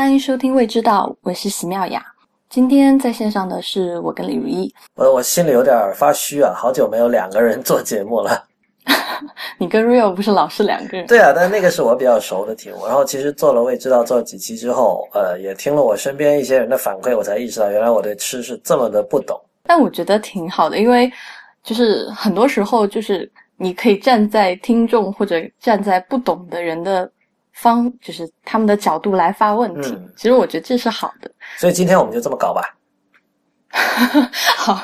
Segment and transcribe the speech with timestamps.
[0.00, 2.02] 欢迎收听《未知道》，我是席妙雅。
[2.48, 4.74] 今天在线上的是我跟李如意。
[4.94, 8.42] 我我心里有点发虚啊，好久没有两个人做节目了。
[9.60, 11.06] 你跟 Rio 不是老是两个人？
[11.06, 12.86] 对啊，但那个是我比较熟的题目。
[12.86, 19.38] 然后其实做了《未知道》做了几期之后，呃，也听了我身边一些人的反馈，我才意识到原来我对吃是这么的不懂。
[19.64, 21.12] 但我觉得挺好的，因为
[21.62, 27.12] 就是很多时候就是你可以站在听众或者站在不懂的人的。
[27.60, 31.30] 方就是他们的角度来发问题，其实我觉得这是好的。
[31.58, 32.62] 所以今天我们就这么搞吧。
[34.56, 34.80] 好，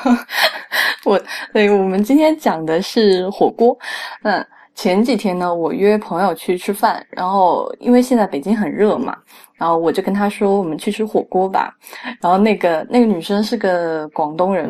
[1.03, 1.19] 我
[1.51, 3.77] 对，我们今天讲的是火锅。
[4.23, 4.45] 嗯，
[4.75, 9.17] 前几天呢，我约朋友去吃饭，然后因为现在北京很热嘛。
[9.57, 11.73] 然后我就跟他说：“我们去吃火锅吧。”
[12.21, 14.69] 然后那个那个女生是个广东人，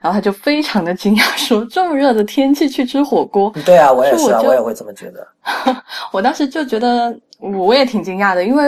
[0.00, 5.26] 然后她就非常的惊讶，说：“这么热的天气去吃火锅？”对啊，我也是啊，我也会这么觉得。
[6.14, 8.64] 我当时就觉得我也挺惊讶的，因为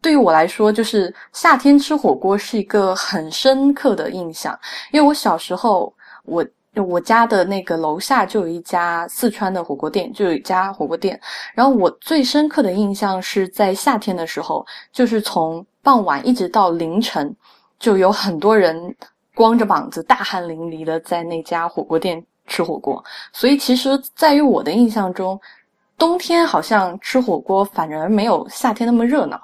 [0.00, 4.58] 对于我来说，就是夏天吃火锅是一个很深刻的印象，
[4.92, 5.92] 因为我小时候
[6.24, 6.44] 我。
[6.86, 11.20] 我家的那个楼下就有一家四川的火锅店，就有一家火锅店。
[11.52, 17.34] 然后我最深刻的印象是在夏天的时候，就是从傍晚一直到凌晨，
[17.80, 18.94] 就有很多人
[19.34, 23.04] 光着膀子、大汗淋漓的在那家火锅店吃火锅。
[23.32, 25.38] 所以其实，在于我的印象中，
[26.00, 29.40] 冬天好像吃火锅反而没有夏天那么热闹。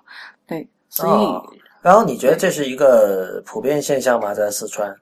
[0.46, 4.32] 对，所以，然后你觉得这是一个普遍现象吗？
[4.32, 4.92] 在四川？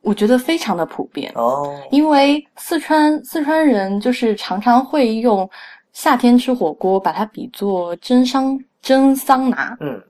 [0.00, 5.48] 我觉得非常的普遍哦，因为四川四川人就是常常会用
[5.92, 9.76] 夏天吃火锅，把它比作蒸桑蒸桑拿。
[9.80, 10.00] 嗯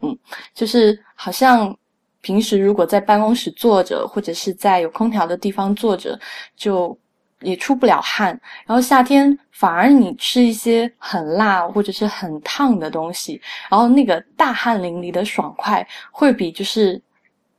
[0.00, 0.18] 嗯，
[0.54, 1.74] 就是好像
[2.20, 6.18] 平时如果在办公室坐着，或者是在有空调的地方坐着，
[6.56, 6.96] 就
[7.40, 8.28] 也出不了汗。
[8.66, 17.00] 然后夏天反而你吃一些很辣或者是很烫的东西，然后那个大汗淋漓的爽快，会比就是。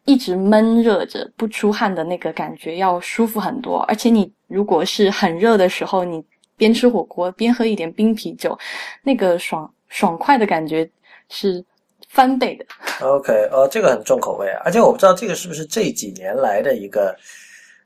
[0.09, 6.23] 一直闷热着不出汗的那个感觉要舒服很多，而且你如果是很热的时候，你
[6.55, 8.57] 边吃火锅边喝一点冰啤酒，
[9.03, 10.89] 那个爽爽快的感觉
[11.27, 11.61] 是
[12.07, 12.65] 翻倍的。
[13.05, 17.13] OK，呃，这个很重口味啊，而且我不知道这个是不是这几年来的一个。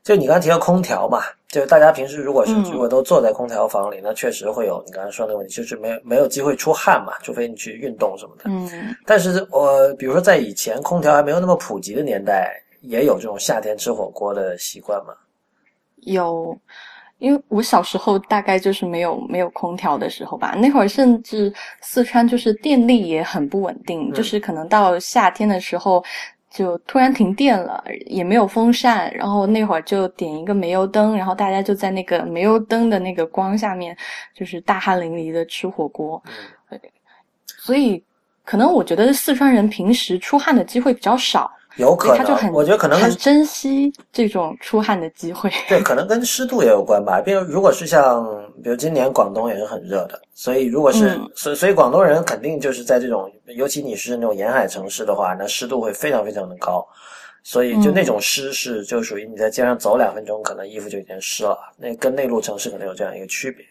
[0.04, 1.22] 就你刚刚提到空调嘛，
[1.52, 8.44] 就大家平时如果是如果都坐在空调房里，那确实会有你刚才说的问题，就是没有没有机会出汗嘛，除非你去运动什么的。
[8.46, 15.12] 嗯，但是我比如说在以前空调还没有那么普及的年代，也有这种夏天吃火锅的习惯吗？
[15.96, 16.58] 有，
[17.18, 21.52] 因为我小时候大概就是没有没有空调的时候吧，那会儿甚至
[21.82, 26.02] 四川就是电力也很不稳定，就是可能到夏天的时候。
[26.54, 33.96] 就突然停电了，也没有风扇，然后那会儿就点一个煤油灯，然后大家就在那个煤油灯的那个光下面，
[34.34, 36.22] 就是大汗淋漓的吃火锅。
[37.46, 38.02] 所以
[38.44, 41.50] 可能我觉得四川人平时出汗的机会比较少。
[41.76, 45.50] 有可能，我觉得可能很珍惜这种出汗的机会。
[45.68, 47.20] 对，可能跟湿度也有关吧。
[47.20, 48.24] 比如，如果是像，
[48.62, 56.86] 比如今年广东也是很热的，所以如果是，所所以广东人肯定就是在这种，尤其你是那种沿海城市的话，那湿度会非常非常的高，
[57.42, 61.58] 所以就那种湿是就属于你在街上走两分钟，可能衣服就已经湿了。
[61.78, 63.64] 那跟内陆城市可能有这样一个区别。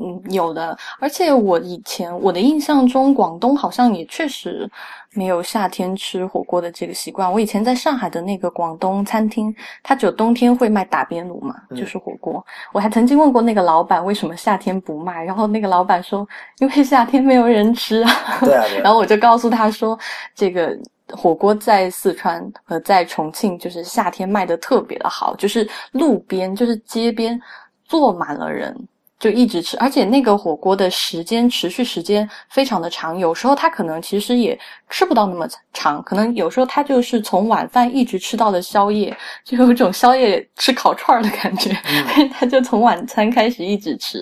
[0.00, 4.70] 嗯，有的，而且我以前我的印象中，广东好像也确实
[5.14, 7.30] 没有夏天吃火锅的这个习惯。
[7.32, 12.44] 我以前在上海的那个广东餐厅，它只有冬天会卖打边炉嘛，就是火锅。
[12.72, 16.26] 我还曾经问过那个老板为什么夏天不卖，然后那个老板说，
[16.58, 18.10] 因为夏天没有人吃啊。
[18.40, 18.64] 对啊。
[18.82, 19.98] 然后我就告诉他说，
[20.34, 20.78] 这个
[21.10, 27.40] 火锅在四川和在重庆，就是夏天卖的特别的好，就是路边就是街边
[27.84, 28.76] 坐满了人。
[29.18, 34.56] 就一直吃，而且那个火锅的时间持续时间非常的长，有时候他可能其实也
[34.88, 41.72] 吃不到那么长，可能有时候他就是从晚饭一直吃到了宵夜，就有一种宵夜吃烤串的感觉，
[42.38, 44.20] 他就从晚餐开始一直吃，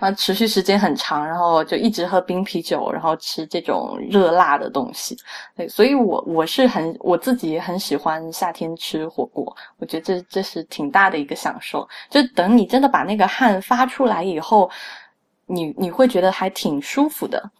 [0.00, 5.16] 然后持续时间很长，然后就一直喝冰啤酒，然后吃这种热辣的东西。
[5.56, 14.23] 对，所以我我是很我自己也很喜欢夏天吃火锅，我觉得这这是挺大的一个享受，就等你真的把那个汗发出来。
[14.24, 14.70] 以后，
[15.46, 17.50] 你你会觉得还挺舒服的，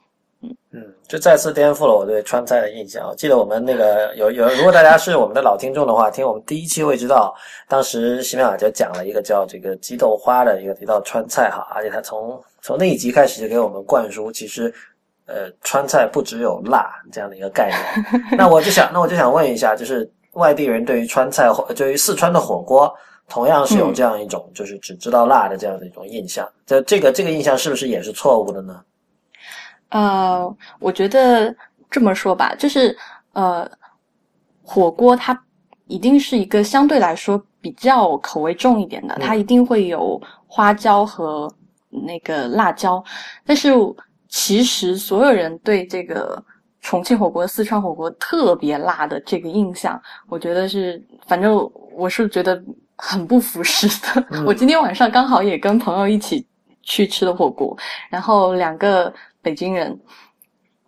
[0.43, 3.06] 嗯嗯，就再次颠覆了我对川菜的印象。
[3.08, 7.34] 我记得我们那个有有，如果大家是我们的老听众的话，听我们第一期会知道，
[7.69, 14.72] 当时西妙雅就讲了一个叫这个鸡豆花的一个一道川菜哈，而且他从从那一集开始就给我们灌输，其实
[15.26, 18.25] 呃川菜不只有辣这样的一个概念。
[18.37, 22.93] 那我就想，那我就想问一下，就是外地人对于川菜或对于四川的火锅。
[23.29, 26.49] 同样是有这样一种，就是只知道辣的这样的一种印象。
[26.67, 28.81] 这这个这个印象是不是也是错误的呢？
[29.91, 31.55] 呃，我觉得
[31.91, 32.97] 这么说吧，就是
[33.32, 33.71] 呃，
[34.62, 35.41] 火锅它
[35.87, 41.53] 一定是一个相对来说比较口味重一点的，它一定会有花椒和
[41.91, 43.03] 那个辣椒。
[43.47, 43.70] 但是
[44.29, 46.43] 其实所有人对这个
[46.81, 51.55] 重庆火锅、四川火锅特别辣的这个印象，我觉得是，反正
[51.94, 52.61] 我是觉得
[52.96, 54.26] 很不服实的。
[54.46, 56.46] 我今天晚上刚好也跟朋友一起
[56.82, 57.76] 去吃的火锅，
[58.11, 59.12] 然后两个。
[59.44, 60.00] 北京人，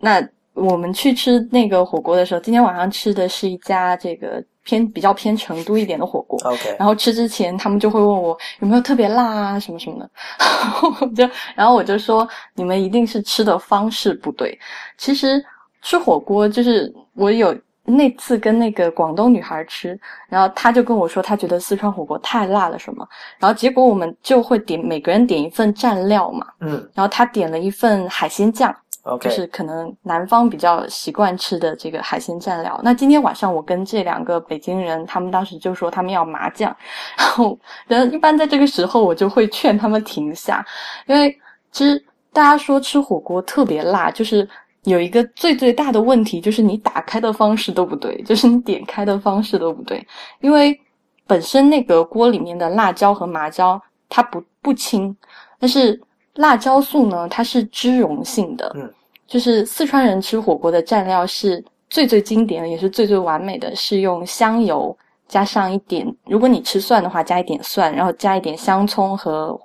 [0.01, 6.41] 那我们去吃那个火锅的时候，今天晚上吃的是一家这个偏比较偏成都一点的火锅。
[6.43, 14.59] OK，然后吃之前他们就会问我有没有特别辣啊什么什么的， 就然后我就说你们一定是吃的方式不对。
[14.97, 15.45] 其实
[15.83, 17.55] 吃火锅就是我有。
[17.87, 19.99] 那次跟那个广东女孩吃，
[20.29, 28.75] 然后她就跟我说，她觉得四川火锅太辣了什么，然后结果我们就会点每个人点一份蘸料嘛，嗯，然后她点了一份海鲜酱
[29.21, 32.81] 就是可能南方比较习惯吃的这个海鲜蘸料。
[32.83, 36.77] 那今天晚上我跟这两个北京人，他们当时就说他们要麻酱，
[37.17, 40.65] 然后，然后一般在这个时候我就会劝他们停下，
[41.07, 41.39] 因为
[41.71, 44.49] 其实大家说吃火锅特别辣，就是。
[44.87, 50.05] 有一个最最大的问题，就是你打开的方式都不对， 就是你点开的方式都不对。
[50.41, 50.79] 因为
[51.27, 55.15] 本身那个锅里面的辣椒和麻椒它不不清，
[55.59, 56.01] 但是
[56.35, 58.73] 辣椒素呢，它是脂溶性的。
[58.77, 58.89] 嗯，
[59.27, 64.97] 就是四川人吃火锅的蘸料是最最经典的，也是最最完美的，是用香油
[65.27, 69.59] 加上一点，如果你吃蒜的话，加一点蒜，然后加一点香葱和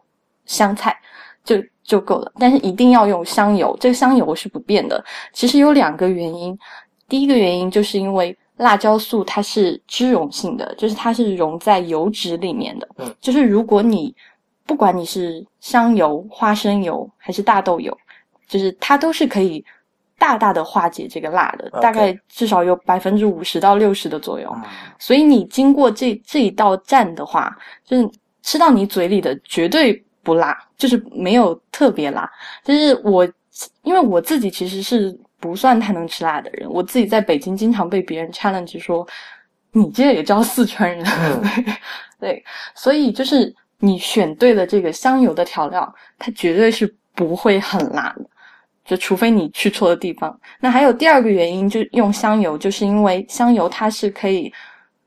[0.46, 0.98] 香菜，
[1.44, 1.62] 就。
[1.84, 5.04] 就够了，但是一定要用香油，这个香油是不变的。
[5.34, 6.58] 其实有两个原因，
[7.10, 12.88] 第一个原因就是因为辣椒素它是脂溶性的，就是它是溶在油脂里面的。
[12.98, 14.16] 嗯，就是如果你
[14.66, 17.98] 不管你是香油、花生油还是大豆油，
[18.48, 19.62] 就是它都是可以
[20.18, 24.56] 大大的化解这个辣的，大概至少有百分之五十到六十的作用。
[24.98, 27.54] 所以你经过这这一道蘸的话，
[27.84, 28.10] 就是
[28.44, 30.02] 吃到你嘴里的绝对。
[30.24, 32.30] 不辣，就是没有特别辣。
[32.64, 33.28] 就是我，
[33.84, 36.70] 因为我自己其实是不算太能吃辣的人。
[36.70, 39.08] 我自己在北京经常被别人 challenge 说
[39.72, 41.06] ：“你这也叫四川人？
[42.20, 42.44] ”对，
[42.76, 48.26] 所以就是你选对了这个香油的调料，它绝对是不会很辣的。
[48.84, 50.38] 就除非你去错的地方。
[50.60, 54.52] 那还有第二个原因，就用香油，就是因为香油它是可以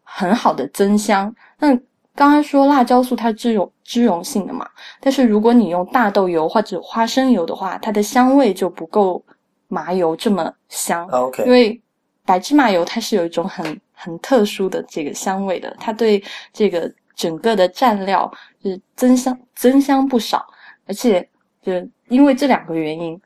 [0.03, 1.35] 很好的增香。
[1.59, 1.77] 那
[2.15, 4.69] 刚刚说辣椒素它是溶脂溶性的嘛，
[5.01, 9.23] 但是如果你用大豆油或者花生油的话，它的香味就不够
[9.69, 11.07] 麻油这么香。
[11.09, 11.81] OK，因为
[12.25, 16.23] 白芝麻油它是有一种很很特殊的这个香味的，它对
[16.53, 18.31] 这个整个的蘸料
[18.63, 20.47] 是增香增香不少，
[20.87, 21.29] 而且
[21.63, 21.73] 就
[22.09, 23.21] 因为这两个原因，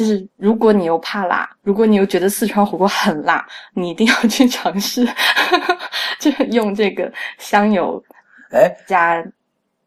[0.00, 5.06] 就是如果你又怕辣，如果你又觉得四川火锅很辣，你一定要去尝试，
[6.18, 8.02] 就用这个香油。
[8.50, 9.22] 哎，加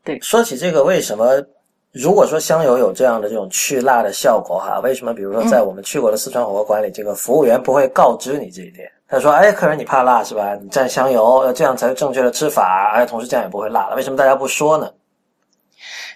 [0.04, 1.44] 对，说起这个，为什么
[1.92, 4.80] 如果说香油有这样的这种去辣的效果哈？
[4.83, 8.88] 为什么比如说在我们去过的四川火锅馆里，这个服务员不会告知你这一点？
[9.07, 10.54] 他说：“哎，客人你怕辣是吧？
[10.62, 13.95] 你蘸香油，这样才是正确的吃法，而且同时这样也不会辣了。
[13.95, 14.88] 为什么大家不说呢？”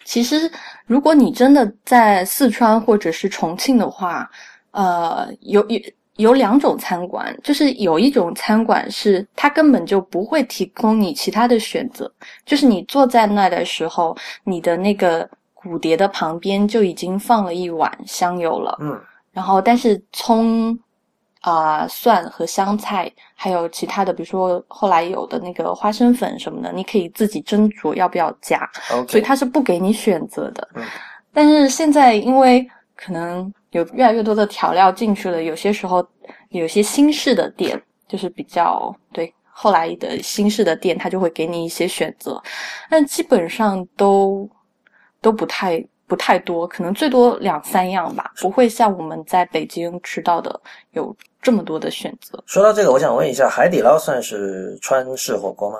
[0.06, 0.50] 其实，
[0.88, 4.28] 如果你真的在四川或者是重庆的话，
[4.72, 5.80] 呃，有有。
[6.18, 12.12] 有两种餐馆，就是有一种餐馆是它根本就不会提供你其他的选择，
[12.44, 19.00] 就是你坐在那的时候，你的那个骨碟的旁边就已经放了一碗香油了，嗯，
[19.32, 20.76] 然后但是葱
[21.42, 28.70] 啊、蒜和香菜，还有其他的，比如说后来有的那个花生粉什么的，你可以自己斟酌要不要加，
[29.08, 30.68] 所以它是不给你选择的。
[30.74, 30.84] 嗯，
[31.32, 33.54] 但是现在因为可能。
[33.72, 36.04] 有越来越多的调料进去了，有些时候
[36.50, 42.42] 有些新式的店就是比较对，后来的新式的店他就会给你一些选择，
[42.90, 44.50] 但基本上都
[45.22, 50.60] 都不太不太多，可能最多两三样吧，不会像我们在北京吃到的
[50.92, 51.16] 有
[51.48, 52.44] 这么多的选择。
[52.46, 55.80] 说到这个，我想问一下，海底捞算是川式火锅吗？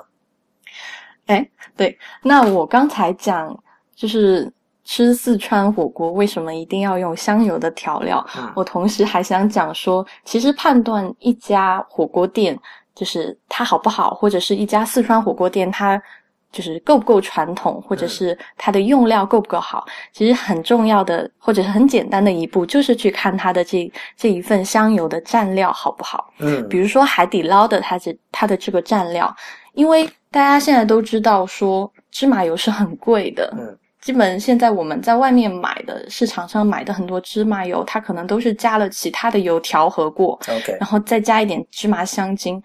[1.26, 1.46] 哎，
[1.76, 3.54] 对，那我刚才讲
[3.94, 4.50] 就是。
[4.90, 8.26] 吃四川火锅为什么一定要用香油的调料？
[8.56, 12.58] 我同时还想讲说，其实判断一家火锅店
[12.94, 16.02] 就是它好不好，或者是一家四川火锅店它
[16.50, 26.32] 就是够不够传统，或者是它的用料够不够好，其实很重要的或者是很简单的一步，就是去看它的这这一份香油的蘸料好不好。
[26.38, 29.34] 嗯，比如说海底捞的它这它的这个蘸料，
[29.74, 33.52] 因为大家现在都知道说芝麻油是很贵的。
[33.58, 33.78] 嗯。
[34.00, 42.62] 基本现在我们在外面买的市场上买的很多芝麻油，它可能都是加了其他的油调和过，OK，然后再加一点芝麻香精。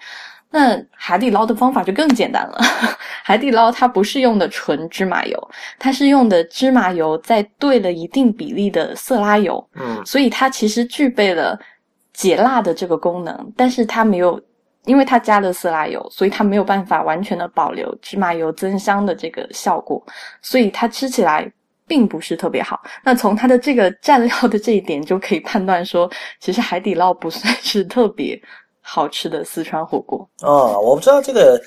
[0.56, 2.60] 那海底捞的方法就更简单了，
[3.26, 11.60] 海底捞它不是用的纯芝麻油，它是用的芝麻油再兑了一定比例的色拉油，嗯所以它其实具备了
[12.14, 14.40] 解辣的这个功能，但是它没有，
[14.86, 20.06] 因为它加了色拉油，所以它没有办法完全的保留芝麻油增香的这个效果，
[20.40, 21.52] 所以它吃起来
[21.88, 22.80] 并不是特别好。
[23.04, 26.08] 那从它的这个蘸料的这一点就可以判断说，
[26.40, 28.40] 其实海底捞不算是特别
[28.84, 30.30] 好吃的四川火锅。
[30.44, 31.60] 哦，我不知道这个，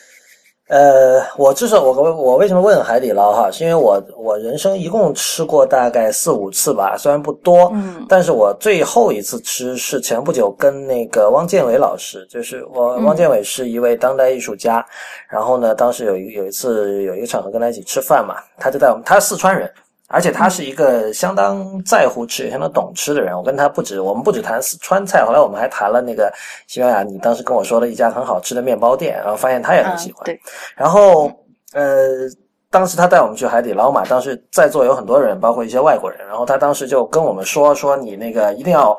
[0.69, 14.85] 呃，我至少我我为什么问海底捞哈，是因为我我人生一共吃过大概四五次吧，虽然不多，嗯但是我最后一次吃是前不久跟那个汪建伟老师，就是我嗯汪建伟是一位当代艺术家，
[15.29, 19.73] 然后呢，当时有一有一次有一个场合跟他一起吃饭嘛，他就带我们，他是四川人。
[20.09, 23.37] 而且他是一个相当在乎吃、也相当懂吃的人。
[23.37, 26.33] 我跟他不止，我们不止谈四川菜，后来我们还谈了那个
[26.69, 27.03] 西班牙。
[27.03, 30.23] 你当时跟我说了一家很好吃的面包店，然后发现他也很喜欢。
[30.25, 30.41] 嗯、对，
[30.77, 31.31] 然后
[31.73, 32.29] 呃，
[32.71, 36.25] 当时他带我们去海底捞嘛，当时在座有很多人，包括一些外国人。
[36.29, 38.97] 然后他当时就跟我们说说，你那个一定要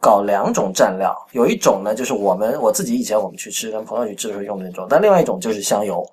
[0.00, 6.08] 搞两种蘸料，有一种呢就是我们我自己以前我们去吃跟朋友去吃的时候用的那种，但另外一种就是香油。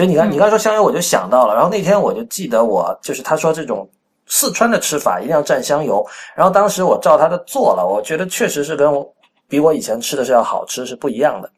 [0.00, 1.52] 所以你看，你刚说香油，我就想到了。
[1.52, 3.86] 然后那天我就记得我就是他说这种
[4.24, 6.02] 四川的吃法一定要蘸香油。
[6.34, 9.06] 然后当时我照他的做了，我觉得确实是跟我
[9.46, 11.50] 比我以前吃的是要好吃，是不一样的。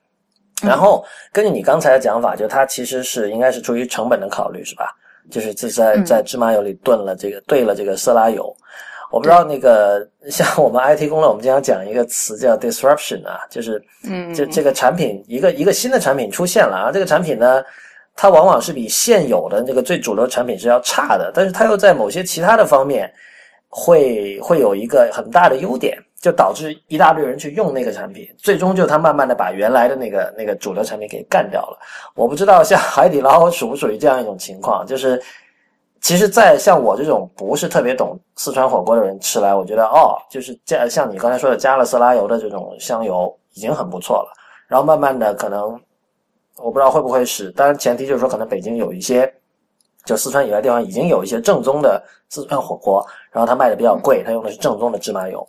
[0.61, 4.91] 然后根据你刚才的讲法，就它其实是应该是出于成本的考虑，是吧？
[5.31, 8.53] 就是这在在芝麻油里炖了这个兑了这个色拉油。
[9.13, 17.63] 我不知道那个像我们 IT 工了，我们经常讲一个词叫 disruption 啊，就是嗯，这这个产品一个一个新的产品出现了啊，这个产品呢。
[18.15, 23.13] 它往往是比现有的这个最主流产品是要差的，但是它又在某些其他的方面
[23.69, 31.79] 会会有一个很大的优点，就导致一大堆人去用那个产品，最终就它慢慢的把原来的那个那个主流产品给干掉了。
[32.15, 35.21] 我不知道像海底捞属不属于这样一种情况，就是
[36.01, 44.29] 其实，在像我这种不是特别懂四川火锅的人吃来，我觉得哦，就是加像你刚才说的加了色拉油的这种香油已经很不错了，
[44.69, 45.81] 然后慢慢的可能。
[46.57, 49.33] 我不知道会不会是，当然前提就是说，可能北京有一些，
[50.05, 55.49] 就四川以外地方已经有一些正宗的四川火锅，然后它卖的比较贵，它用的是正宗的芝麻油。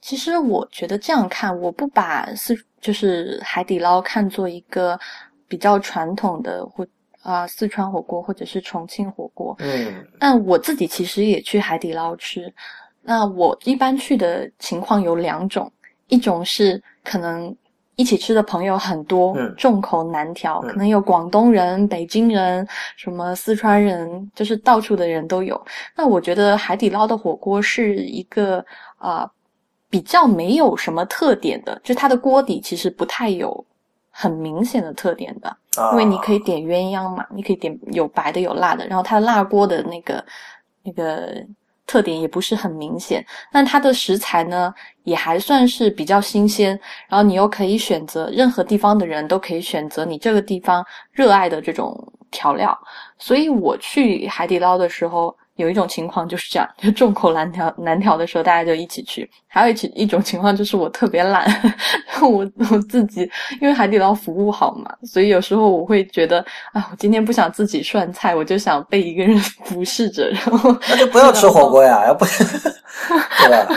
[0.00, 4.98] 其实我觉得这样看，我不把四就是海底捞看作一个
[5.46, 6.82] 比较传统的或
[7.22, 9.54] 啊、呃、四川火锅或者是重庆火锅。
[9.58, 12.52] 嗯，但我自己其实也去海底捞吃。
[13.02, 15.70] 那我一般去的情况有两种，
[16.08, 17.54] 一种是可能。
[17.98, 22.64] 一起吃的朋友很多，嗯、众口难调，嗯、可能有广东人、北京人、
[22.96, 25.60] 什么四川人，就是到处的人都有。
[25.96, 28.64] 那我觉得海底捞的火锅是一个
[28.98, 29.30] 啊、呃、
[29.90, 33.66] 比较没有什么特点的，就它的锅底其实不太有
[34.10, 40.24] 很明显的特点的，啊、因为你可以点鸳鸯嘛，你可以点有白的有辣的，然后它辣锅的那个
[40.84, 41.44] 那个。
[41.88, 44.72] 特点也不是很明显，但它的食材呢
[45.04, 46.78] 也还算是比较新鲜，
[47.08, 51.96] 然后你又可以选择任何地方的人都可以选择你这个地方热爱的这种
[52.30, 52.78] 调料，
[53.18, 61.46] 所以我去海底捞的时候有一种情况就是这样， 就众口难调难调的时候大家就一起去，还有一起一种情况就是我特别懒，
[62.22, 66.38] 我我自己因为海底捞服务好嘛，所以有时候我会觉得
[66.72, 73.68] 啊，我今天不想自己涮菜，我就想被一个人服侍着，然后那就不要吃火锅呀， 要不对吧？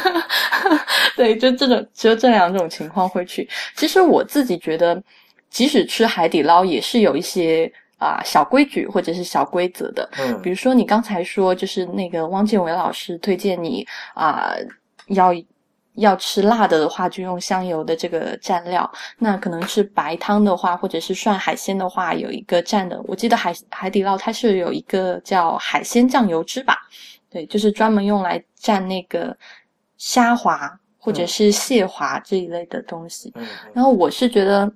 [1.17, 3.47] 对，就这种只有这两种情况会去。
[3.75, 5.01] 其实我自己觉得，
[5.50, 7.71] 即使吃海底捞，也是有一些
[8.01, 10.10] 啊、呃、小规矩或者是小规则的。
[10.17, 14.65] 嗯，比如说你刚才说，就是那个汪建伟老师推荐你啊、呃、
[15.08, 15.31] 要。
[15.96, 18.89] 要吃辣的的话，就用香油的这个蘸料。
[19.17, 23.00] 那可能是白汤的话，或者是涮海鲜的话，有一个蘸的。
[23.03, 26.77] 我记得海海底捞它是有一个叫海鲜酱油汁吧？
[27.29, 29.38] 对，就是专门用来蘸那个
[29.98, 33.29] 虾滑或者是蟹滑这一类的东西。
[33.36, 34.72] 嗯，然后我是觉得。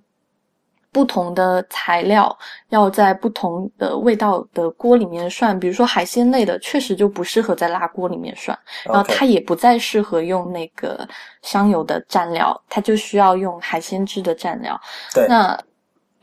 [0.96, 2.34] 不同的材料
[2.70, 11.06] 要在不同的味道的锅里面涮，比如说海鲜类的，确实就不适合在辣锅里面涮，然后它也不再适合用那个
[11.42, 14.80] 香油的蘸料，它就需要用海鲜汁的蘸料。
[15.14, 15.60] 对，那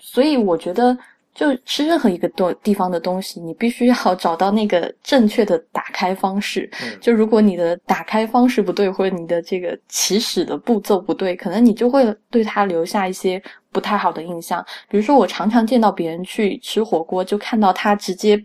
[0.01, 0.97] 所以我觉得，
[1.35, 6.67] 就吃任何一个东地方的东西，你必须要找到那个正确的打开方式。
[6.81, 13.43] 嗯、就如果你的打开方式不对，或者你的这个起始的步骤不对，可能你就会对它留下一些。
[13.73, 18.39] 不太好的印象，比如说我常常见到别人去吃火锅，就看到他直接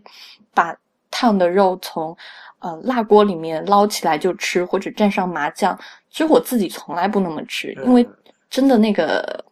[0.54, 0.74] 把
[1.10, 2.16] 烫的肉从
[2.60, 5.78] 呃辣锅里面捞起来就吃，或者蘸上麻酱。
[6.10, 8.08] 其实我自己从来不那么吃，因为
[8.48, 9.44] 真的那个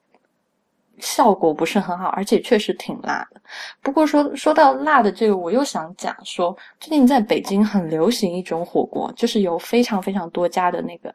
[0.99, 3.41] 效果不是很好，而且确实挺辣的。
[3.83, 11.15] 不过说说到辣的这个，我又想讲说，最近在北京很流行一种火锅，就是有非常非常多家的那个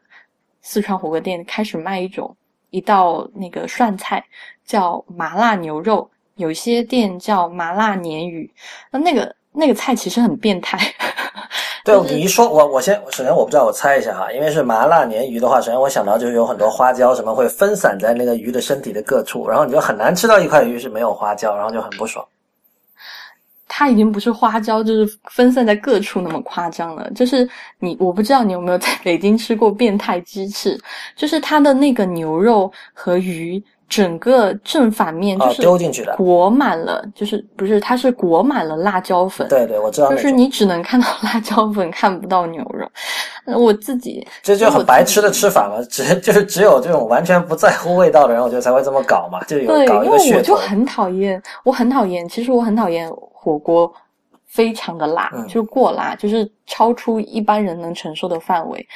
[0.60, 2.34] 四川火锅店开始卖一种
[2.72, 4.24] 一道那个涮菜，
[4.66, 8.50] 叫麻辣牛肉，有一些店叫麻辣鲶鱼。
[8.90, 10.78] 那那个那个菜其实很变态。
[11.84, 22.26] 对 你一说，我我先首先我不知道，我猜一下哈，因为是麻辣鲶鱼的话，首先我想到就是有很多花椒什么会分散在那个鱼的身体的各处，然后你就很难吃到一块鱼是没有花椒，然后就很不爽。
[23.74, 27.10] 它已经不是花椒，就是分散在各处那么夸张了。
[27.14, 27.48] 就是
[27.78, 30.78] 你，我不知道你有没有在北京吃过变态鸡翅，
[31.16, 33.62] 就是它的那个牛肉和鱼。
[33.88, 39.46] 整个正反面就是丢进去的，裹满了，就是不是，它是裹满了辣椒粉。
[39.48, 40.08] 对对，我知道。
[40.08, 42.90] 就是你只能看到辣椒粉，看不到牛肉。
[43.54, 50.24] 我自己这就很白痴的吃法嘛，只就是只有这种完全不在乎味道的人，我觉得才会这么搞嘛，就有搞一个噱头。
[50.24, 53.10] 因为我就很讨厌，我很讨厌，其实我很讨厌
[53.42, 53.92] 火锅，
[54.46, 58.88] 非常的辣，就是过辣，就是超出一般人能承受的范围。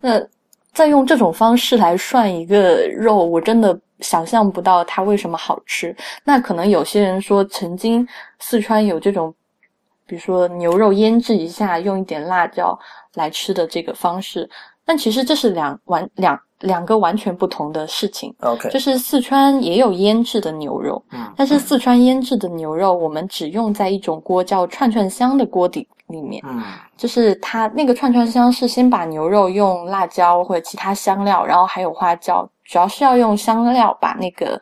[0.00, 0.24] 那
[0.72, 3.78] 再用这种方式来涮一个肉，我真的。
[4.00, 5.92] 想象不到它为什么好吃。
[6.22, 8.06] 那可能有些人说，曾经
[8.38, 9.34] 四川有这种，
[10.06, 12.78] 比如说牛肉腌制一下，用一点辣椒
[13.14, 14.48] 来吃的这个方式。
[14.84, 18.34] 但其实这是两完两两个完全不同的事情。
[18.40, 26.62] OK，就是四川也有腌制的牛肉，嗯，但是四川腌制的牛肉，我们只用在一种锅叫串串香的锅底里面，嗯，
[26.96, 32.48] 就是它那个串串香是先把牛肉用辣椒或者其他香料，然后还有花椒。
[32.64, 34.60] 主要是要用香料把那个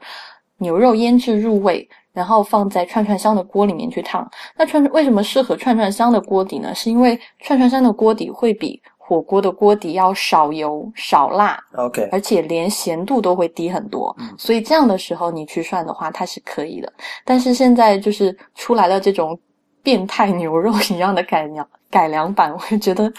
[0.58, 4.28] 牛肉腌制入味，然后放在串串香的锅里面去烫。
[4.56, 6.72] 那串为什么适合串串香的锅底呢？
[6.72, 14.12] 是因为串串香的锅底会比火锅的锅底要少油、少辣，OK，而且连咸度都会低很多。
[14.18, 16.92] 嗯，所以这样的时候你去涮的话，它是可以的。
[17.24, 19.38] 但是现在就是出来了这种
[19.80, 23.12] 变态牛肉一样的改良改良版，我就觉得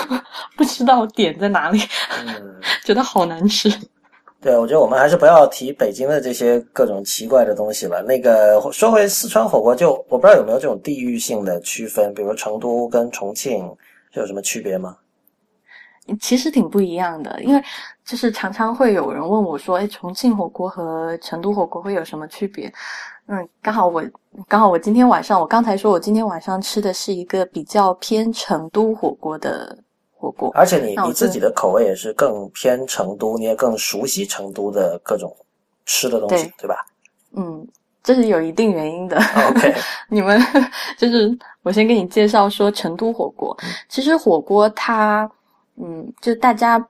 [0.58, 1.78] 不知道点在哪里，
[2.84, 3.72] 觉得好难吃。
[4.42, 8.02] 对，我觉得我们还是不要提北京的这些各种奇怪的东西了。
[8.02, 13.66] 那个说回四川火锅，就我不知道有没有这种地域性的区分，比如成都跟重庆
[14.12, 14.96] 有什么区别吗？
[16.18, 17.62] 其实挺不一样的，因为
[18.04, 22.72] 就是常常会有人问我说：“哎，重庆火锅和成都火锅会有什么区别？”
[23.28, 24.02] 嗯，刚好我
[24.48, 29.78] 刚好我今天晚上，我刚才说我今天晚上吃的是一个比较偏成都火锅的。
[30.22, 35.34] 火锅，而且你你自己的口味也是更偏成都，你也更熟悉成都的各种
[35.86, 36.76] 吃的东西，对吧？
[37.34, 37.66] 嗯，
[38.02, 39.16] 这是有一定原因的。
[39.48, 39.74] OK，
[40.10, 40.38] 你们
[40.98, 43.56] 就是我先给你介绍说成都火锅。
[43.88, 45.26] 其实火锅它，
[45.76, 46.82] 嗯，就大家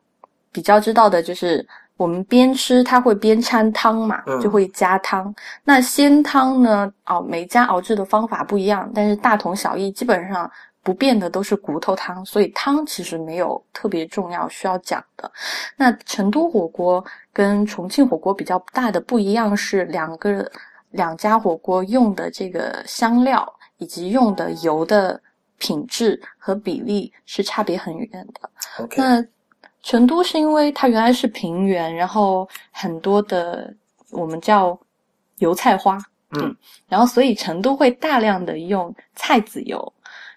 [0.53, 1.67] 比较知道的就是
[1.97, 5.35] 我们边吃它会边掺汤嘛，就会加汤。
[5.65, 6.93] 那鲜汤呢？
[7.07, 10.51] 哦，每家熬制的方法不一样，但是大同小异，基本上。
[10.83, 15.31] 不变的都是骨头汤，所以汤其实没有特别重要需要讲的。
[15.77, 20.51] 那成都火锅跟重庆火锅比较大的不一样是两个
[20.93, 25.21] 两家火锅用的这个香料以及用的油的
[25.61, 28.51] 品质和比例是差别很远的。
[28.97, 29.25] 那
[29.83, 33.73] 成都是因为它原来是平原，然后很多的
[34.11, 34.77] 我们叫
[35.39, 35.97] 油菜花，
[36.31, 36.57] 嗯，
[36.89, 39.81] 然后所以成都会大量的用菜籽油。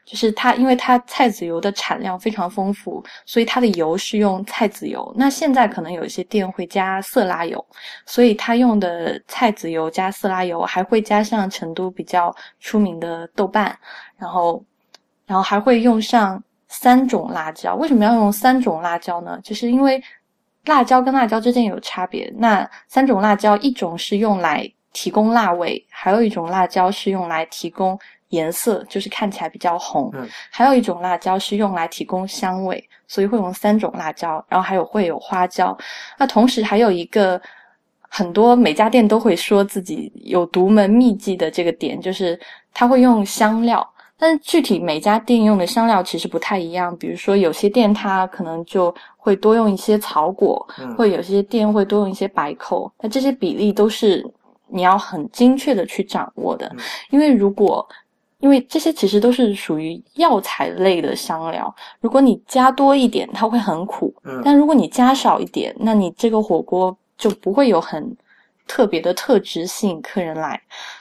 [0.05, 5.13] 就是它，因为它菜籽油的产量非常丰富，所以它的油是用菜籽油。
[5.15, 7.65] 那现在可能有一些店会加色拉油，
[8.05, 13.73] 所以它用的菜籽油加色拉油，还会加上成都比较出名的豆瓣，
[14.17, 14.61] 然后，
[15.25, 17.75] 然后还会用上三种辣椒。
[17.75, 19.39] 为什么要用三种辣椒呢？
[19.43, 20.01] 就是因为
[20.65, 22.31] 辣椒跟辣椒之间有差别。
[22.37, 27.99] 那三种辣椒，一种是用来提供辣味，还有一种辣椒是用来提供。
[28.29, 35.77] 颜色就是看起来比较红，嗯，还有一种辣椒是用来提供香味，所以会用三种辣椒，然后还有会有花椒。
[36.17, 37.39] 那同时还有一个
[38.09, 42.39] 很多每家店都会说自己有独门秘籍的这个点，就是
[42.73, 46.95] 他会用香料，但是具体每家店用的香料其实不太一样。
[46.97, 50.95] 比如说有些店它可能就会多用一些草果，嗯。
[50.95, 54.25] 或有些店会多用一些白蔻，那这些比例都是
[54.67, 56.73] 你要很精确的去掌握的，
[57.09, 57.87] 因为如果
[58.39, 68.15] 因为这些其实都是属于药材类的香料，如果你加多一点，它会很苦；但如果你加少一点，那你这个火锅就不会有很
[68.67, 70.59] 特别的特质吸引客人来，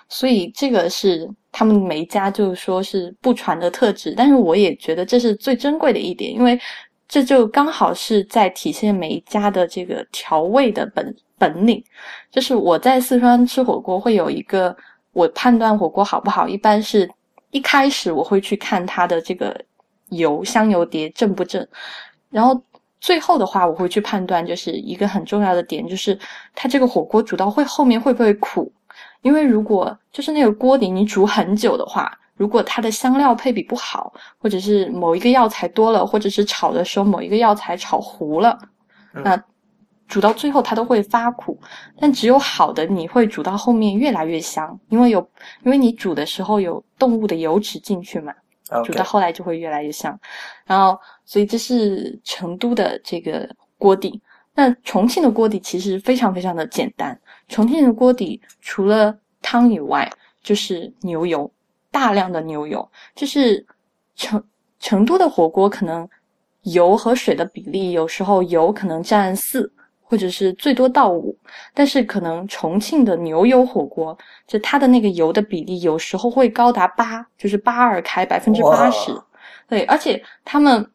[0.09, 4.14] 所以这个是他们每一家就是说是不传的特质。
[4.16, 6.61] 但是我也觉得这是最珍贵的一点，因为
[7.09, 11.83] 这就刚好是在体现每一家的这个调味的本本领。
[12.31, 14.77] 就是我在四川吃火锅会有一个，
[15.12, 17.09] 我判断火锅好不好，一般是
[17.51, 19.59] 一开始我会去看它的这个
[20.11, 21.66] 油香油碟正不正，
[22.29, 22.62] 然后。
[23.03, 26.17] 最后的话，我会去判断，就是一个很重要的点，就是
[26.55, 28.73] 它这个火锅煮到会后面会不会苦？
[29.23, 38.57] 因为如果就是那个锅底你煮很久的话，如果它的香料配比不好，或者是某一个药材多了，或者是炒的时候某一个药材炒糊了，
[39.25, 39.37] 那
[40.07, 41.59] 煮到最后它都会发苦。
[41.99, 45.29] 但只有好的，你会煮到后面越来越香，因为有
[45.65, 48.33] 因为你煮的时候有动物的油脂进去嘛。
[48.85, 50.19] 煮到后来就会越来越香，
[50.65, 54.21] 然后所以这是成都的这个锅底。
[54.55, 57.19] 那重庆的锅底其实非常非常的简单。
[57.49, 60.11] 重庆的锅底除了汤以外，
[60.43, 61.51] 就是牛油，
[61.91, 62.87] 大量的牛油。
[63.15, 63.67] 就是
[64.15, 64.43] 成
[64.79, 66.09] 成都的火锅可能
[66.63, 69.73] 油和水的比例，有时候油可能占四。
[70.12, 71.35] 或者是最多到五，
[71.72, 74.14] 但是可能重庆的牛油火锅，
[74.46, 79.11] 就它的那个油的比例有时候会高达八，就是八二开百分之八十。
[79.66, 80.87] 对，而且他们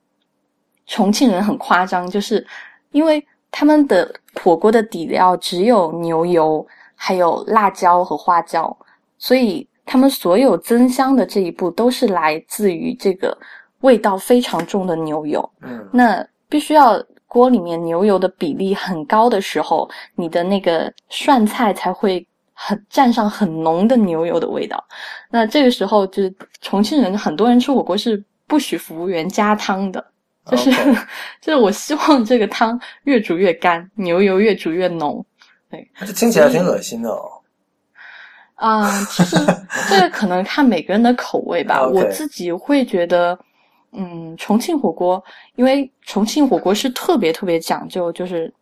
[0.85, 2.45] 重庆人很夸张，就是
[2.91, 8.77] 因为他们的火锅的底料只有牛油，还有辣椒和花椒，
[9.17, 13.35] 所以他们所有增香的这一步都是来自于这个
[13.79, 15.51] 味道非常重的牛油。
[15.63, 17.03] 嗯，那必须要。
[17.27, 24.83] 锅里面牛油的比例很高的时候，你的那个涮菜才会很蘸上很浓的牛油的味道。
[25.29, 30.03] 那这个时候，就是重庆人很多人吃火锅是不许服务员加汤的，
[30.45, 30.71] 就是
[31.41, 35.23] 就是我希望这个汤越煮越干，牛油越煮越浓。
[35.69, 37.29] 对，这听起来挺恶心的哦。
[38.55, 39.35] 啊，其实
[39.89, 41.85] 这个可能看每个人的口味吧。
[41.93, 43.37] 我自己会觉得。
[43.97, 45.21] 嗯，重庆火锅，
[45.55, 48.53] 因为重庆火锅是特别特别讲究，就是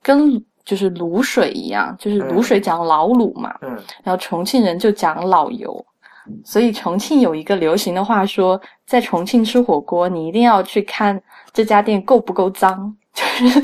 [0.00, 3.52] 跟就是卤水一样，就是卤水讲老卤嘛。
[3.62, 3.70] 嗯。
[4.04, 5.84] 然后重庆人就讲老油，
[6.44, 11.20] 所以重庆有一个流行的话说，在重庆吃火锅，你一定要去看
[11.52, 13.60] 这家店够不够脏， 就是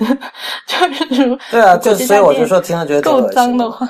[0.67, 3.89] 就是对啊，就所以我就说听了觉得够脏的话。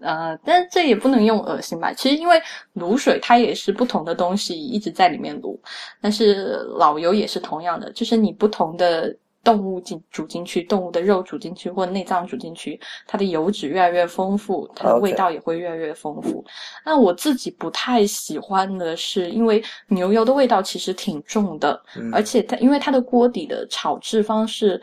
[0.00, 1.92] 呃，但这也不能用恶心吧？
[1.92, 2.40] 其实因为
[2.74, 5.58] 卤水它也是不同的东西一直在里面卤，
[6.00, 16.44] 但是老油也是同样的，就是你不同的动物进煮进去，动物的肉煮进去或内脏煮进去，它的油脂越来越丰富，它的味道也会越来越丰富。
[16.84, 21.82] 那我自己不太喜欢的是，因为牛油的味道其实挺重的，
[22.12, 24.80] 而且它因为它的锅底的炒制方式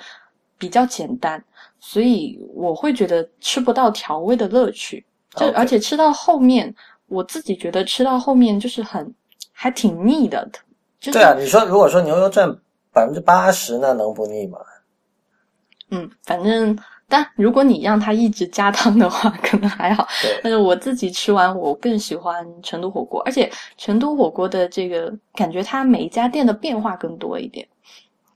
[0.58, 1.44] 比较简单，
[1.80, 5.06] 所以我会觉得吃不到调味的乐趣。
[5.36, 6.74] 就而且吃到后面，
[7.06, 9.14] 我自己觉得吃到后面就是很
[9.52, 10.50] 还挺腻的。
[11.00, 12.52] 对啊，你说如果说牛油占
[12.92, 14.58] 百分之八十，那能不腻吗？
[15.92, 16.76] 嗯，反正
[17.08, 20.08] 但如果你让他一直加汤的话，可能还好。
[20.42, 27.68] 但是我自己吃完，我更喜欢成都火锅，而且成都火锅的这个感觉，它每一家店的变化更多一点，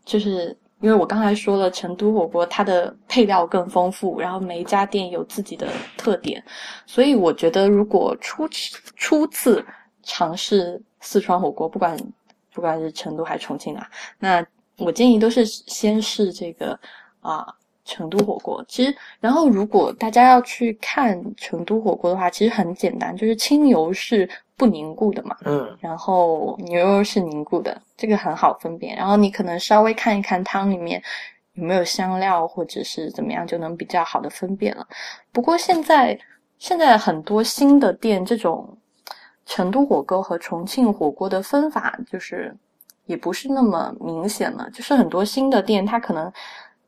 [0.06, 0.56] 就是。
[0.82, 6.44] 因为我刚才说了，成都火锅它的配料更丰富，然后每一家店有自己的特点，
[6.86, 8.48] 所以我觉得如果初
[8.96, 9.64] 初次
[10.04, 11.98] 尝试四川火锅，不管
[12.52, 13.88] 不管是成都还是重庆啊，
[14.20, 14.46] 那
[14.78, 16.78] 我建议都是先试这个
[17.22, 17.46] 啊
[17.92, 18.64] 成都火锅。
[18.68, 24.30] 其实，然后如果大家要去看成都火锅的话，其实很简单，就是清油是。
[24.58, 28.96] 不凝固的嘛，嗯，然后牛肉是凝固的，这个很好分辨。
[28.96, 31.02] 然后你可能稍微看一看汤里面
[31.54, 34.88] 有没有香料或者是怎么样，就能比较好的分辨了。
[35.32, 36.16] 不过现在
[36.60, 38.78] 现在很多新的店，这种
[39.48, 42.56] 成都火锅和重庆火锅的分法就是
[43.08, 44.70] 也不是那么明显了。
[44.70, 46.32] 就是很多新的店，它可能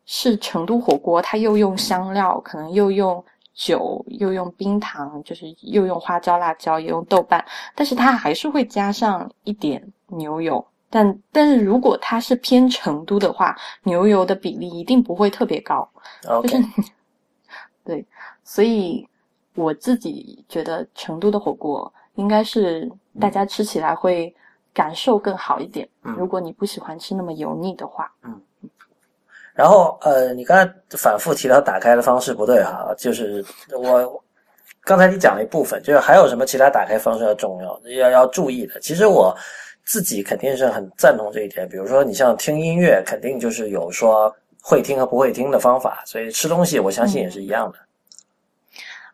[0.06, 3.24] 是成都火锅，它又用香料，可能又用。
[3.56, 10.66] 酒又用冰糖，就是又用花椒、辣椒，也用豆瓣，但是它还是会加上一点牛油。
[10.89, 15.88] 但但是如果它是偏成都的话，牛油的比例一定不会特别高。
[16.42, 16.58] 就是
[17.86, 18.04] 对，
[18.44, 19.08] 所以
[19.54, 24.36] 我自己觉得成都的火锅应该是大家吃起来会
[24.74, 25.88] 感受更好一点。
[26.02, 28.42] 如果你不喜欢吃那么油腻的话，嗯。
[29.54, 34.24] 然后，呃，你刚才反复提到打开的方式不对哈，就是我
[34.84, 38.80] 刚才你讲了一部分，就是还有什么其他打开方式要重要要要注意的。
[38.80, 39.36] 其实我
[39.86, 41.70] 自己肯定是很赞同这一点。
[41.70, 47.78] 比如说，你像听音乐，肯定就是有说会听和不会听的方法，所以吃东西我相信也是一样的。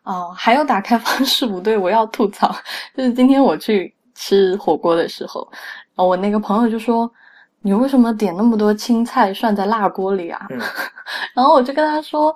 [0.04, 2.50] 哦，还有打开方式不对，我要吐槽，
[2.96, 5.46] 就是今天我去吃火锅的时候，
[5.96, 7.08] 我那个朋友就说
[7.62, 10.58] ：“你为什么点那么多青菜涮在辣锅里啊？”嗯
[11.34, 12.34] 然后我就跟他说。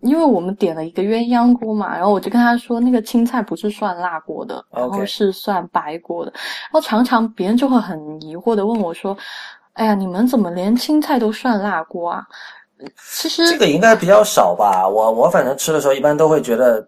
[0.00, 6.30] 因为我们点了一个鸳鸯锅嘛，然后我就跟他说，那个青菜不是涮辣锅的，然后是涮白锅的。
[6.34, 9.16] 然后常常别人就会很疑惑的问我说
[9.72, 12.22] ：“哎呀，你们怎么连青菜都涮辣锅啊？”
[13.02, 14.86] 其实这个应该比较少吧？
[14.86, 16.86] 我我反正吃的时候一般都会觉得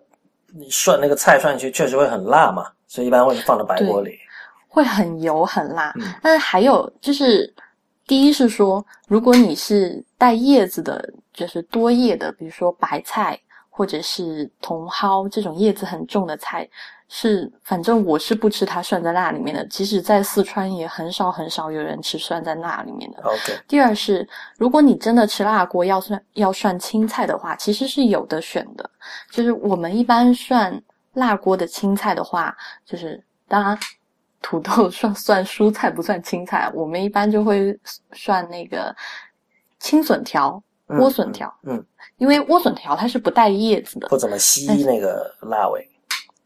[0.55, 4.19] 你涮那个菜涮进去确实会很辣嘛，所以一般会放到白锅里。
[4.77, 5.91] 会很油很辣。
[5.97, 7.51] 嗯但是还有就是，
[8.07, 16.69] 第一是说，如果你是带叶子的，就是多叶的，比如说白菜或者是茼蒿这种叶子很重的菜，
[17.09, 19.65] 是反正我是不吃它涮在辣里面的。
[19.67, 23.23] 即使在四川，也很少很少有人吃涮在辣里面的。
[23.23, 28.91] OK，第二是，如果你真的吃辣锅要涮要涮青菜的话，其实是有的选的。
[29.31, 30.79] 就是我们一般涮
[31.15, 33.79] 辣锅的青菜的话，就是当然
[34.42, 37.79] 土豆 算算蔬菜不算青菜，我们一般就会
[38.12, 38.94] 涮那个
[39.79, 41.85] 青笋条、嗯莴笋条，嗯，
[42.18, 45.85] 因为莴笋条它是不带叶子的，不怎么吸那个辣味。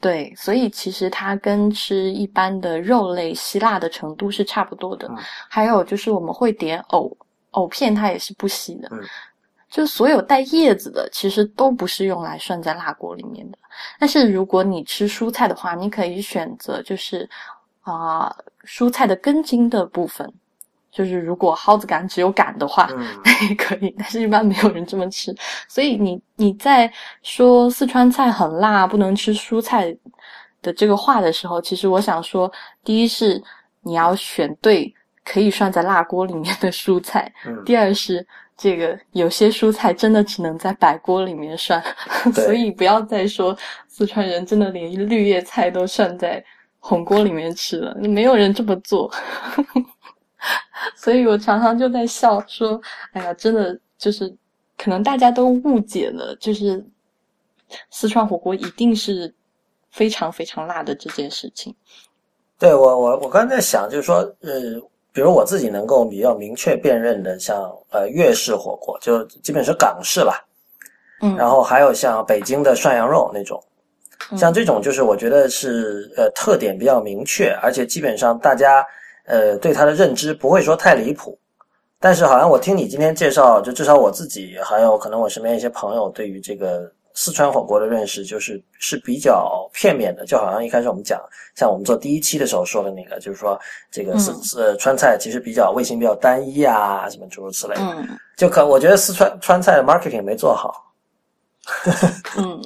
[0.00, 5.06] 对，所以其实它跟吃一般的肉类吸辣的程度是差不多的。
[5.08, 5.16] 嗯
[5.48, 7.14] 还有就是我们会点藕，
[7.50, 8.88] 藕片它也是不吸的。
[8.92, 9.00] 嗯
[9.68, 13.58] 就所有带叶子的，其实都不是用来涮在辣锅里面的。
[14.00, 17.28] 但是如果你吃蔬菜的话，你可以选择就是
[17.82, 18.34] 啊、
[18.66, 20.32] 蔬菜的根茎的部分。
[20.92, 25.32] 就是如果蒿子杆只有杆的话，嗯那也可以，但是一般没有人这么吃。
[25.68, 29.96] 所以你你在说四川菜很辣，不能吃蔬菜
[30.60, 32.50] 的这个话的时候，其实我想说，
[32.82, 33.40] 第一是
[33.82, 34.92] 你要选对
[35.24, 41.80] 可以涮在辣锅里面的蔬菜，嗯，第二是这个有些蔬菜真的只能在白锅里面涮，
[42.34, 46.44] 所以不要再说四川人真的连绿叶菜都涮在
[46.80, 49.08] 红锅里面吃的，没有人这么做。
[50.96, 52.80] 所以我常常就在笑说
[53.12, 54.34] ：“哎呀，真的就是
[54.78, 56.82] 可能大家都误解了，就是
[57.90, 59.32] 四川火锅一定是
[59.90, 61.74] 非常非常辣的这件事情。
[62.58, 64.80] 对我我我刚才在想，就是说，呃，
[65.12, 70.42] 比如我自己能够比较明确辨认的，像呃粤式火锅，就基本是港式吧，
[71.20, 73.69] 嗯，然后还有像北京的涮羊肉那种，嗯
[74.36, 78.84] 像这种就是我觉得是呃特点比较明确，而且基本上大家
[79.26, 81.38] 呃对它的认知不会说太离谱。
[81.98, 90.24] 但是好像我听你今天介绍，就至少我自己还有可能我身边一些朋友对于这个四川火锅的认识，就是是比较片面的。
[90.24, 91.20] 就好像一开始我们讲，
[91.54, 97.74] 像我们做第一期的时候说的那个，就是说这个四、呃川菜其实比较味型比较单一啊，什么诸如此类
[98.34, 100.94] 就可我觉得四川川菜的 marketing 没做好。
[102.38, 102.58] 嗯，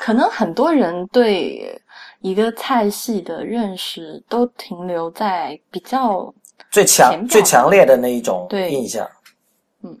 [0.00, 1.78] 可能很多人对
[2.22, 6.32] 一个菜系的认识都停留在比较
[6.70, 8.72] 最强最强烈的那一种对。
[8.72, 9.06] 印象，
[9.82, 9.94] 嗯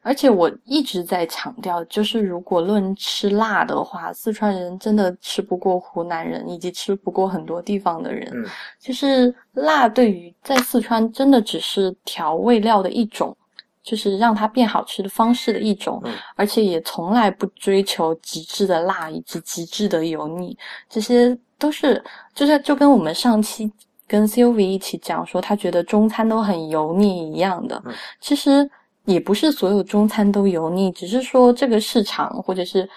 [0.00, 8.28] 而且我一直在强调，就是如果论吃辣的话，四川人真的吃不过湖南人，以及吃不过很多地方的人。
[8.34, 8.44] 嗯。
[8.80, 13.36] 就是辣对于在四川真的只是调味料的一种，
[13.82, 20.56] 就是让它变好吃的方式的一种，嗯而且也从来不追求极致的辣以及极致的油腻，
[20.88, 22.02] 这些都是
[22.34, 23.70] 就是就跟我们上期
[24.06, 27.82] 跟 Sylvie 一起讲说，他觉得中餐都很油腻一样的。
[27.84, 28.70] 嗯其实
[29.04, 32.88] 也不是所有中餐都油腻，只是说这个市场或者是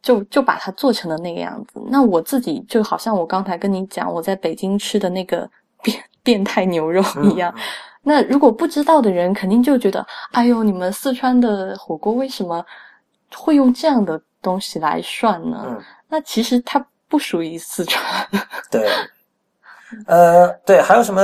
[0.00, 1.82] 就就把它做成了那个样子。
[1.90, 5.50] 那我自己就好像我刚才跟你讲，我在北京吃的那个
[5.82, 7.52] 变变态牛肉一样。
[7.56, 7.60] 嗯
[8.02, 12.64] 那如果不知道的人，肯定就觉得，哎呦，你们四川的火锅为什么
[13.34, 15.64] 会用这样的东西来涮呢？
[15.66, 15.80] 嗯
[16.12, 18.04] 那其实它不属于四川。
[18.68, 18.90] 对，
[20.08, 21.22] 呃，对，还有什么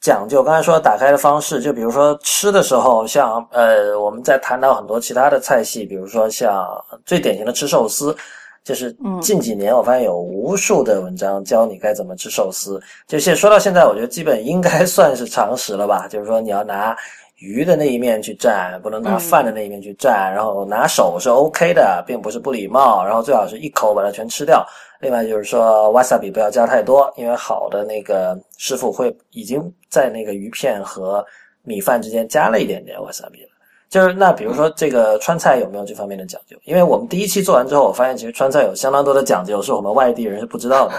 [0.00, 0.42] 讲究？
[0.42, 6.66] 刚才说打开的方式，就比如说吃的时候，像呃，我们在谈到很多其他的菜系，比如说像
[7.06, 8.16] 最典型的吃寿司，
[8.64, 12.80] 就是嗯近几年我发现有无数的文章教你该怎么吃寿司。
[13.06, 16.08] 就现说到现在，我觉得基本应该 算是常识了吧？
[16.08, 16.96] 就是说你要拿。
[17.38, 24.64] 鱼的那一面去蘸，不能拿嗯饭的那一面去蘸，然后拿手是 OK 的，并不是不礼貌，然后最好是一口把它全吃掉。
[25.00, 31.22] 另外就是说，wasabi 不要加太多，因为好的那个师傅会已经在那个鱼片和
[31.64, 33.53] 米饭之间加了一点点 wasabi 了。
[33.94, 36.56] 就是那比如说这个川菜有没有这方面的讲究？
[36.64, 40.94] 因为我们第一期做完之后，我发现其实川菜有相当多的讲究，是我们外地人是不知道的。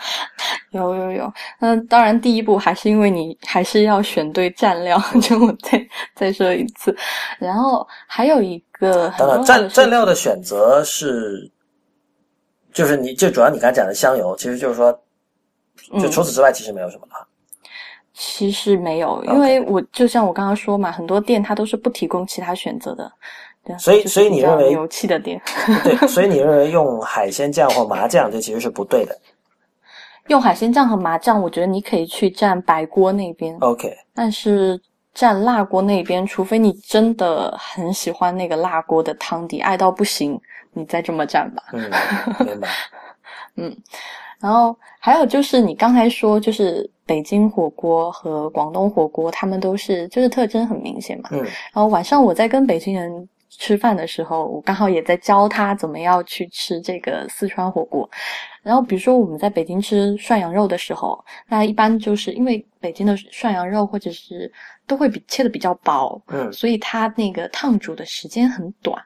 [0.72, 6.96] 有有有，那当然第一步还是因为你还是要选对蘸料， 就我再再说一次。
[7.38, 11.46] 然后还有一个很当然，蘸蘸料的选择是
[12.72, 14.90] 就是你就主要你刚才讲的香油，其实就是说，
[15.92, 17.26] 就嗯除此之外其实没有什么了。
[18.22, 23.10] 其实没有，因为我就像我刚刚说嘛，很多店它都是不提供其他选择的，
[23.78, 25.40] 所以所以你认为牛气的店，
[25.82, 29.18] 对，所以你 认为用海鲜酱或麻酱这其实是不对的。
[30.26, 34.78] 用海鲜酱和麻酱，我觉得你可以去蘸白锅那边，OK，但是
[35.16, 40.38] 蘸辣锅那边，除非你真的很喜欢那个辣锅的汤底，爱到不行，
[40.74, 41.62] 你再这么蘸吧。
[41.72, 41.90] 嗯，
[42.44, 42.68] 明白。
[44.40, 51.28] 然后还有就是你刚才说，就是北京火锅和广东火锅，他们都是就是特征很明显嘛。
[51.32, 58.08] 嗯然后晚上我在跟北京人吃饭的时候，我刚好也在教他怎么样去吃这个四川火锅。
[58.62, 64.50] 然后比如说我们在北京吃涮羊肉的时候，那一般就是因为北京的涮羊肉或者是
[64.86, 68.96] 都会比切的比较薄，嗯所以它那个烫煮的时间很短。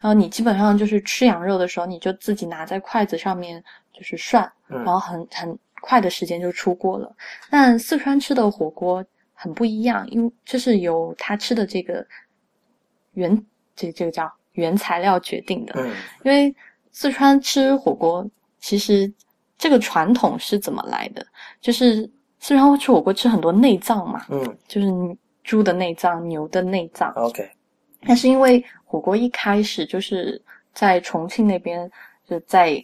[0.00, 3.62] 然后你基本上就是吃羊肉的时候，你就自己拿在筷子上面
[3.94, 7.14] 就是涮，嗯然后很很快的时间就出锅了。
[7.50, 12.06] 但四川吃的火锅很不一样，因为这是由他吃的这个
[13.12, 15.74] 原这这个叫原材料决定的。
[15.78, 15.92] 嗯
[16.24, 16.54] 因为
[16.90, 18.28] 四川吃火锅，
[18.58, 19.12] 其实
[19.58, 21.26] 这个传统是怎么来的？
[21.60, 24.88] 就是四川吃火锅吃很多内脏嘛，嗯就是
[25.42, 27.12] 猪的内脏、牛的内脏。
[27.16, 27.50] ，OK，
[28.06, 30.40] 但是因为火锅一开始就是
[30.72, 31.90] 在重庆那边，
[32.26, 32.82] 就在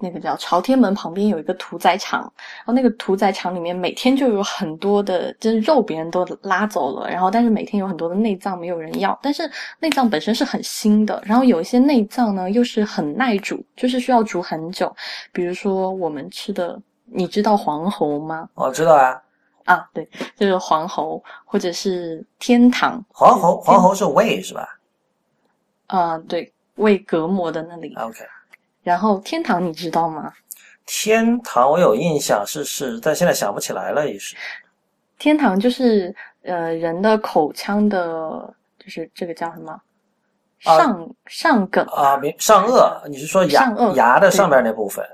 [0.00, 2.22] 那个叫朝天门旁边有一个屠宰场，
[2.58, 14.94] 然后那个屠宰场里面每天就有很多的，就是肉别人都拉走了，然后但是每天有很多的内脏没有人要，但是内脏本身是很腥的，然后有一些内脏呢又是很耐煮，就是需要煮很久，
[15.32, 18.48] 比如说我们吃的，你知道黄喉吗？
[18.54, 19.22] 我知道啊，
[19.64, 24.66] 啊，对，就是黄喉或者是天堂，黄喉黄喉是胃是吧
[25.88, 27.92] 啊、对，胃隔膜的那里。
[27.96, 28.18] ？OK，
[28.90, 30.32] 然后天堂你知道吗？
[30.84, 34.34] 天堂我有印象是是，但现在想不起来了也是。
[35.16, 39.72] 天堂就是呃人的口腔的，就是这个叫什么
[40.64, 45.06] 啊上、上梗啊，明上颚，你是说牙牙的上边那部分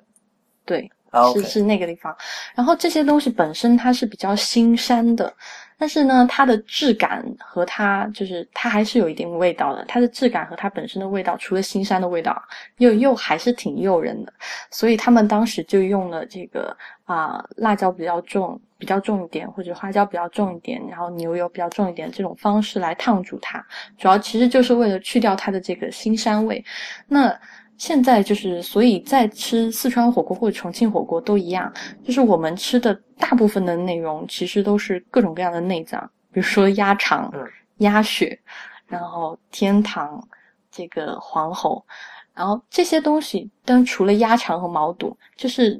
[0.65, 0.91] 对，
[1.35, 2.17] 是是那个地方。
[2.55, 5.31] 然后这些东西本身它是比较腥膻的，
[5.79, 9.85] 但是呢，它的质感和它就是它还是有一定味道的。
[9.87, 12.43] 它的质感和它本身的味道，除了腥膻的味道，
[12.79, 14.33] 又又还是挺诱人的。
[14.71, 23.65] 所以他们当时就用了这个啊、辣椒比较重、比较重一点，或者花椒比较重一点，然后牛油比较重一点这种方式来烫煮它。
[23.99, 26.65] 主要其实就是为了去掉它的这个腥膻味。
[27.07, 27.39] 那
[27.79, 31.73] 现在就是，所以在吃四川火锅或者重庆火锅都一样，
[32.05, 36.01] 就是我们吃的大部分的内容其实都是各种各样的内脏，
[36.33, 37.47] 比如说鸭肠、嗯
[37.79, 38.39] 鸭血，
[38.87, 40.27] 然后天堂、
[40.71, 41.85] 这个黄喉，
[42.33, 45.79] 然后这些东西，但除了鸭肠和毛肚，就是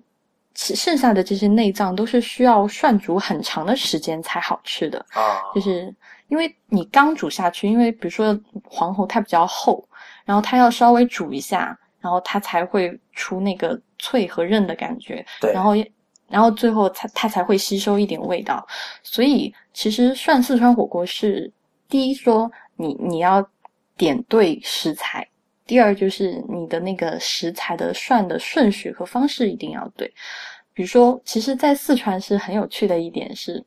[0.52, 4.98] 其剩下的这些内脏都是需要涮煮很长的时间才好吃的。
[5.14, 5.94] 啊，就是
[6.28, 9.82] 因为你刚煮下去，因为比如说黄喉它比较厚，
[10.26, 15.72] 然后它要稍微煮一下，然后它才会出那个脆和韧的感觉，对，然后
[16.28, 18.64] 然后最后它它才会吸收一点味道。
[19.02, 21.52] 所以其实涮四川火锅是
[21.88, 23.44] 第一说你你要
[23.96, 25.26] 点对食材。
[25.66, 30.06] 第二就是你的那个食材的涮的顺序和方式一定要对，
[30.72, 33.60] 比如说，其实，在四川是很有趣的一点是，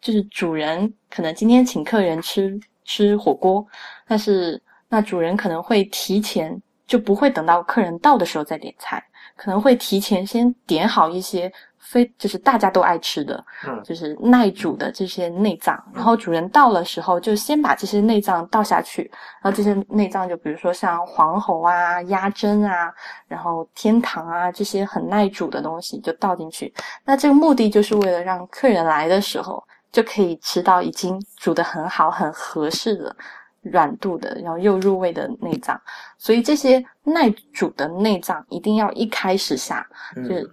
[0.00, 3.66] 就是主人可能今天请客人吃吃火锅，
[4.08, 6.58] 但是那主人可能会提前
[6.94, 9.02] 就不会等到客人到的时候再点菜，
[9.34, 19.10] 可能会提前先点好一些非就是大家都爱吃的，嗯就是耐煮的这些内脏，然后主人到了时候就先把这些内脏倒下去，
[19.42, 22.94] 然后这些内脏就比如说像黄喉啊、鸭胗啊，
[23.26, 26.72] 然后天堂啊这些很耐煮的东西就倒进去。
[27.04, 33.16] 那这个目的就是为了让客人来的时候就可以吃到已经煮的很好、很合适的
[33.64, 35.80] 软度的，然后又入味的内脏。
[36.18, 39.86] 所以这些耐煮的内脏一定要一开始下。
[40.14, 40.50] 就是嗯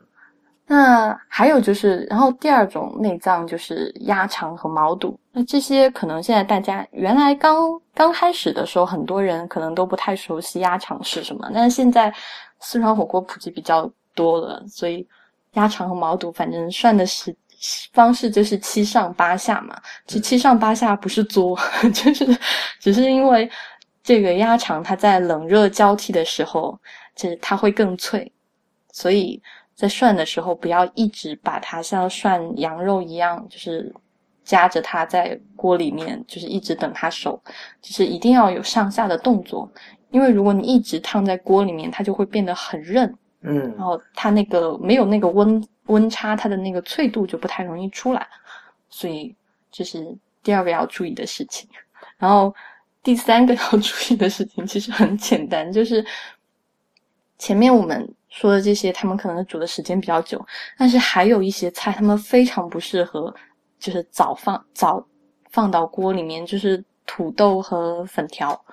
[0.67, 5.19] 那还有就是，然后第二种内脏就是鸭肠和毛肚。
[5.33, 12.13] 那这些可能现在大家原来刚刚开始的时候，很多人可能都不太熟悉鸭肠是什么，但是现在
[12.61, 15.05] 四川火锅普及比较多了，所以
[15.55, 17.35] 鸭肠和毛肚反正涮的是
[17.93, 19.75] 方式就是七上八下嘛。
[20.07, 21.57] 其实七上八下不是作，
[21.93, 22.37] 就是
[22.79, 23.49] 只是因为
[24.03, 26.79] 这个鸭肠它在冷热交替的时候，
[27.15, 28.31] 就是它会更脆，
[28.91, 29.41] 所以。
[29.73, 33.91] 在涮的时候，不要一直把它像涮羊肉一样，就是
[34.43, 37.41] 夹着它在锅里面，就是一直等它熟，
[37.81, 39.67] 就是一定要有上下的动作。
[40.11, 48.27] 因为如果你一直烫在锅里面，它就会变得很韧，嗯然后它那个没有那个温温差，它的那个脆度就不太容易出来，
[48.89, 49.35] 所以
[49.71, 51.67] 这是第二个要注意的事情。
[52.17, 52.53] 然后
[53.03, 56.05] 第三个 要注意的事情其实很简单，就是
[57.39, 60.39] 前面我们说的这些，他们可能煮的时间比较久，
[60.77, 63.33] 但是还有一些菜，他们非常不适合，
[63.79, 65.03] 就是早放早
[65.49, 68.63] 放到锅里面，就是土豆和粉条。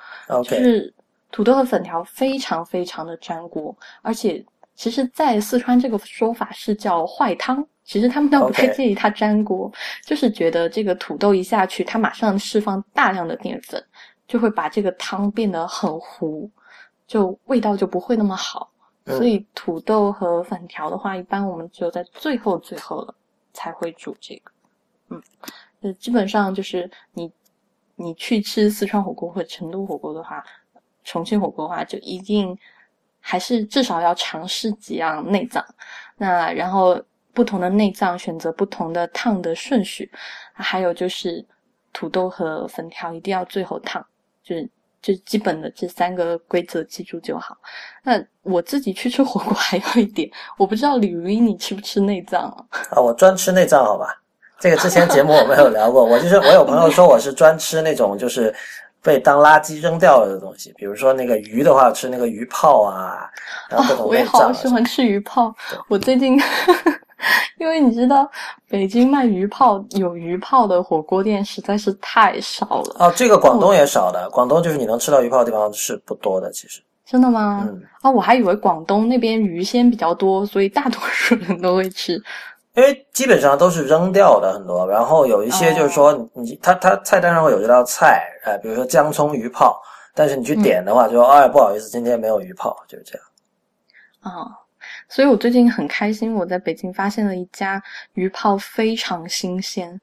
[0.44, 0.92] 就是
[1.32, 4.44] 土豆和粉条非常非常的粘锅，而且
[4.78, 9.70] 其实，在四川这个说法是叫坏汤，其实他们倒不太介意它粘锅
[10.04, 13.84] 就是觉得这个土豆一下去，它马上释放大量的淀粉，
[14.28, 16.48] 就会把这个汤变得很糊，
[17.08, 18.70] 就味道就不会那么好。
[19.06, 23.12] 嗯所以土豆和粉条的话，一般我们只有在最后最后了
[23.52, 24.52] 才会煮这个。
[25.08, 25.20] 嗯，
[25.82, 27.32] 就基本上就是你
[27.96, 30.44] 你去吃四川火锅或者成都火锅的话，
[31.02, 32.56] 重庆火锅的话，就一定
[33.28, 35.62] 还是至少要尝试几样内脏。
[36.16, 36.98] 那然后
[37.34, 40.10] 不同的内脏选择不同的烫的顺序，
[40.54, 41.44] 还有就是
[41.92, 44.04] 土豆和粉条一定要最后烫，
[44.42, 44.68] 就是。
[45.00, 47.56] 就基本的这三个规则记住就好。
[48.02, 52.58] 那我自己去吃火锅还有一点，我不知道李如一你吃不吃内脏啊？
[52.90, 54.08] 啊，我专吃内脏，好吧？
[54.58, 58.52] 这个之前节目我们有聊过，我就是我有朋友说我是专吃那种就是
[59.02, 63.30] 被当垃圾扔掉了的东西，比如说那个鱼的话，吃那个鱼泡啊，
[63.70, 65.54] 然后各啊，我也好喜欢吃鱼泡。
[65.88, 66.38] 我最近，
[67.58, 68.28] 因为你知道，
[68.68, 72.96] 北京卖鱼泡有鱼泡的火锅店实在是太少了。
[72.98, 76.82] 哦，这个广东也少的，广东就是你能吃到鱼泡的地方是不多的，其实。
[77.06, 77.66] 真的吗？
[77.66, 82.22] 嗯，啊，我还以为广东那边鱼鲜比较多，所以大多数人都会吃。
[82.78, 89.82] 因为基本上都是扔掉的很多，然后有一些就是说你你它它菜单上会有这道菜，呃，比如说姜葱鱼泡，
[90.14, 93.26] 但是你去点的话就说哎不好意思，今天没有鱼泡，就是这样。
[94.20, 94.46] 啊，
[95.08, 97.82] 所以我最近很开心，我在北京发现了一家
[98.14, 100.00] 鱼泡非常新鲜、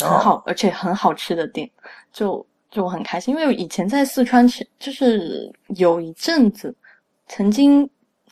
[0.00, 1.70] 很好，而且很好吃的店，
[2.12, 6.74] 就就我很开心，因为以前在四川吃，就是有一阵子
[7.28, 7.88] 曾经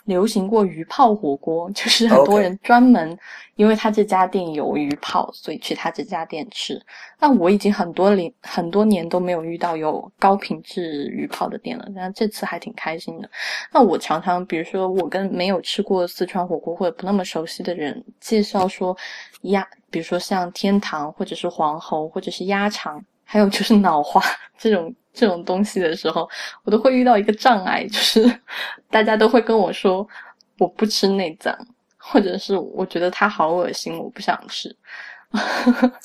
[0.08, 3.16] 流行过鱼泡火锅，就是很多人专门
[3.56, 6.80] 因为他这家店有鱼泡，所以去他这家店吃。
[7.20, 13.28] 那我已经很多年很多年都没有遇到有高品质鱼泡的店了，但这次还挺开心的。
[13.70, 18.96] 那我常常，比如说我跟没有吃过四川火锅或者不那么熟悉的人介绍说
[19.42, 24.22] 鸭，比如说像天堂或者是黄喉或者是鸭肠，还有就是脑花
[24.56, 26.28] 这种这种东西的时候，
[26.64, 28.32] 我都会遇到一个障碍， 就是
[28.90, 30.06] 大家都会跟我说
[30.58, 31.52] 我不吃内脏，
[31.98, 34.74] 或者是我觉得它好恶心，我不想吃。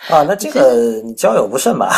[0.09, 1.93] 啊，那这个你交友不慎吧？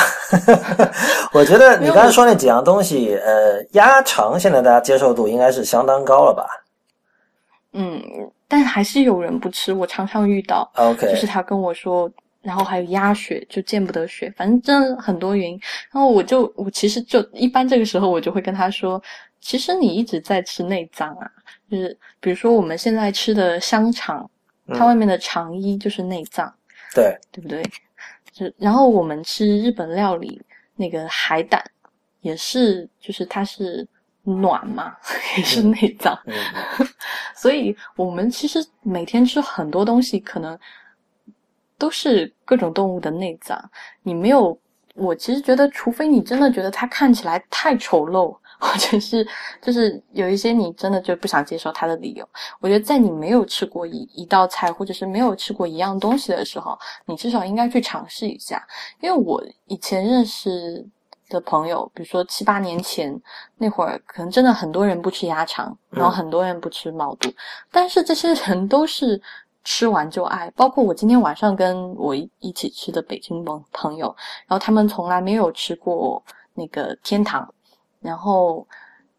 [1.34, 6.46] 我觉得你刚才说那几样东西，呃，鸭肠现在大家接受度应该是相当高了吧
[7.74, 8.00] 嗯，
[8.48, 10.72] 但还是有人不吃，我常常遇到。
[10.76, 12.08] ？OK，就是他跟我说，
[12.46, 15.60] 然后还有鸭血，就见不得血，反正真的很多原因。
[15.92, 19.02] 然后我就我其实就一般这个时候我就会跟他说，
[19.42, 21.28] 其实你一直在吃内脏啊，
[21.72, 24.30] 就是比如说我们现在吃的香肠，
[24.68, 26.54] 它嗯外面的肠衣就是内脏，
[26.94, 27.64] 对，对不对？
[28.32, 30.40] 就然后我们吃日本料理
[30.76, 31.64] 那个海胆，
[32.22, 33.88] 也是就是它是
[34.24, 34.96] 暖嘛，
[35.38, 36.16] 也是嗯内脏。
[36.26, 36.36] 嗯，
[37.36, 40.58] 所以我们其实每天吃很多东西，可能
[41.78, 43.60] 都是各种动物的内脏。
[44.04, 44.58] 你没有，
[44.96, 49.28] 我其实觉得，除非你真的觉得它看起来太丑陋，或者是
[49.62, 52.28] 就是有一些你真的就不想接受它的理由。
[52.62, 58.66] 我觉得在你没有吃过一一道菜，或者是没有吃过一样东西的时候，你至少应该去尝试一下。
[59.02, 60.86] 因为我以前认识
[61.28, 63.20] 的朋友，比如说七八年前
[63.58, 67.30] 那会儿，可能真的很多人不吃鸭肠，嗯然后很多人不吃毛肚，
[67.72, 69.22] 但是这些人都是
[69.66, 70.50] 吃完就爱。
[70.56, 74.16] 包括我今天晚上跟我一起吃的北京朋朋友，
[74.48, 77.54] 然后他们从来没有吃过那个天堂，
[78.00, 78.66] 然后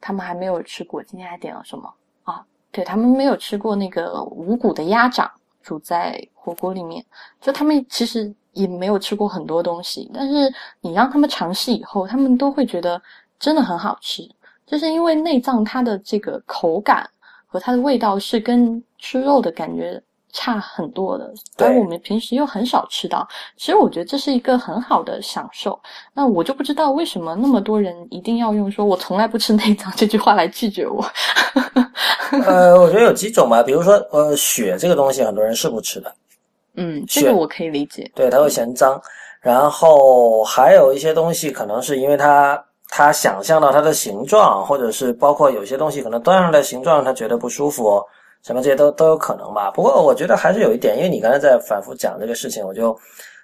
[0.01, 1.93] 他们还没有吃过，今天还点了什么
[2.25, 2.43] 啊？
[2.71, 5.31] 对他们没有吃过那个无骨的鸭掌
[5.63, 7.05] 煮在火锅里面，
[7.41, 13.01] 就他们其实也没有吃过很多东西，但是你让他们尝试以后，他们都会觉得
[13.39, 14.23] 真的很好吃，
[14.65, 17.09] 就是因为内脏它的这个口感
[17.47, 20.01] 和它的味道是跟吃肉的感觉
[20.33, 23.27] 差很多的，对而我们平时又很少吃到。
[23.57, 25.79] 其实我觉得这是一个很好的享受。
[26.13, 31.05] 那我就不知道为什么那么多人一定要用“说我从来不吃内脏 ”这句话来拒绝我。
[32.45, 36.15] 呃， 我觉得有几种吧，比如说呃，血这个东西很多人是不吃的，
[36.75, 38.11] 嗯，这个我可以理解。
[38.15, 39.01] 对，他会嫌脏。
[39.41, 48.03] 然后还有一些东西，可能是因为他他想象到它的形状，或者是包括有些东西可能端上来形状他觉得不舒服，
[48.47, 49.71] 什么这些都都有可能吧。
[49.73, 52.97] 不过我觉得还是有一点，因为你刚才在反复讲这个事情，我就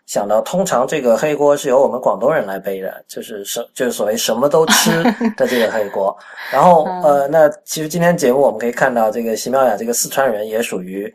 [0.07, 5.03] 想到，通常这个黑锅是由我们广东人来背的，就是什就是所谓什么都吃
[5.37, 6.17] 的这个黑锅。
[6.53, 11.13] 然后呃，那其实今天节目我们可以看到，这个席妙雅这个四川人也属于。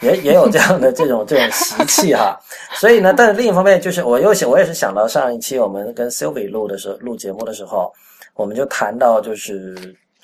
[0.00, 2.38] 也也有这样的这种这种习气哈，
[2.74, 7.92] 所以呢，但是另一方面就是我又想，我也是想到上一期我们跟 Sylvie 录的时候录节目的时候，
[8.36, 9.76] 我们就谈到就是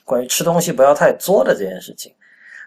[0.05, 2.15] 关于吃东西不要太作的这件事情，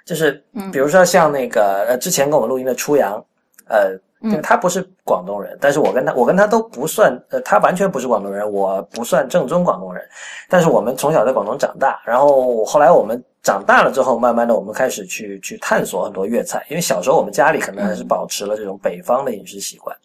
[0.08, 3.24] 就是比如说像那个呃之前跟我们录音的初阳，
[3.68, 4.00] 呃。
[4.22, 10.04] 因为他不是广东人，但是我跟他，我跟他都不算，呃，他完全不是广东人，我不算正宗广东人，
[10.50, 19.96] 但是我们从小在广东长大，然后后来我们长大了之后，慢慢的我们开始去去探索很多粤菜，因为小时候我们家里可能还是保持了这种北方的饮食习惯。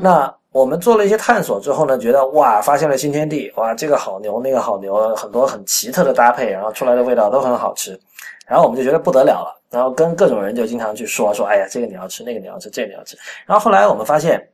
[0.00, 7.98] 那我们做了一些探索之后呢，觉得哇，发现了新天地，哇，这个好牛，那个好牛，很多很奇特的搭配，然后出来的味道都很好吃，
[8.46, 9.52] 然后我们就觉得不得了了。
[9.68, 13.18] 然后跟各种人就经常去说说，哎呀，这个你要吃，那个你要吃，这个你要吃。
[13.44, 14.48] 然后后来我们发现，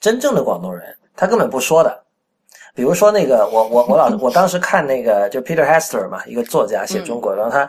[0.00, 2.04] 真正的广东人他根本不说的。
[2.74, 7.68] 比如说那个，我我我老 我当时看那个就 Peter Hester 嘛，一个作家写中国，然后他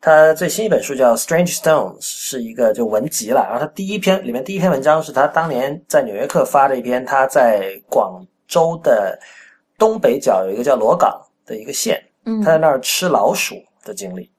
[0.00, 3.44] 他最新一本书叫《Strange Stones》，是一个就文集了。
[3.50, 9.18] 然后他第一篇里面第一篇文章是他当年在《纽约客》发的一篇，他在广州的
[9.76, 12.00] 东北角有一个叫罗岗的一个县，
[12.44, 14.30] 他在那儿吃老鼠的经历。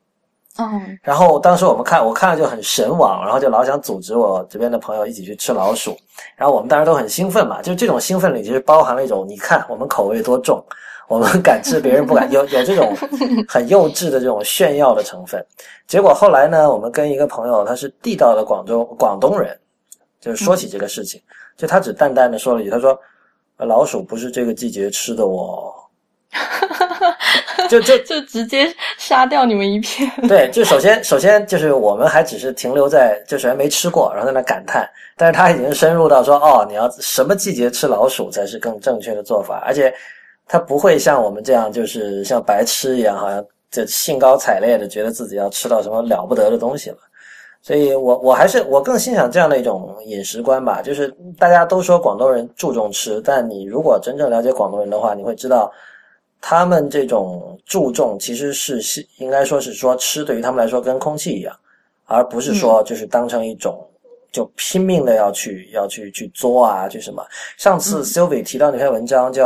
[0.57, 5.97] 嗯，然后当时我们看，我看了就很神往，然后就老想组织我这边的朋友一起去吃老鼠，
[6.37, 10.63] 然后我们当时都很兴奋嘛，就这种兴奋里其实包含了一种，你看我们口味多重，
[11.09, 12.95] 我们敢吃别人不敢， 有有这种
[13.49, 15.45] 很幼稚的这种炫耀的成分。
[15.87, 19.59] 结果后来呢，我们跟一个朋友，他是地道的广州广东人，
[20.21, 21.21] 就是说起这个事情，
[21.57, 22.97] 就他只淡淡的说了一句，他说
[23.57, 25.73] 老鼠不是这个季节吃的哦。
[27.69, 30.09] 就就 就直接杀掉你们一片。
[30.27, 34.87] 对，就首先首先就是我们还只是停留在就首先没吃过，然后在那感叹。
[35.17, 39.93] 但是他已经深入到说，哦，你要什么季节吃老鼠才是更正确的做法，而且
[40.47, 46.97] 他不会像我们这样，就是像白痴一样，好像就兴高采烈的觉得自己要吃到什么了不得的东西了。
[47.61, 51.07] 所以我我还是我更欣赏这样的一种饮食观吧，就是
[51.39, 55.71] 大家都说广东人注重吃，但你如果真正了解广东人的话，你会知道。
[56.47, 61.57] 他们这种注重其实是是应该说是说吃对于他们来说跟空气一样，
[62.05, 63.83] 而不是说就是当成一种
[64.31, 67.25] 就拼命的要去要去去作啊，去什么。
[67.57, 69.43] 上次 Sylvie 提到那篇文章叫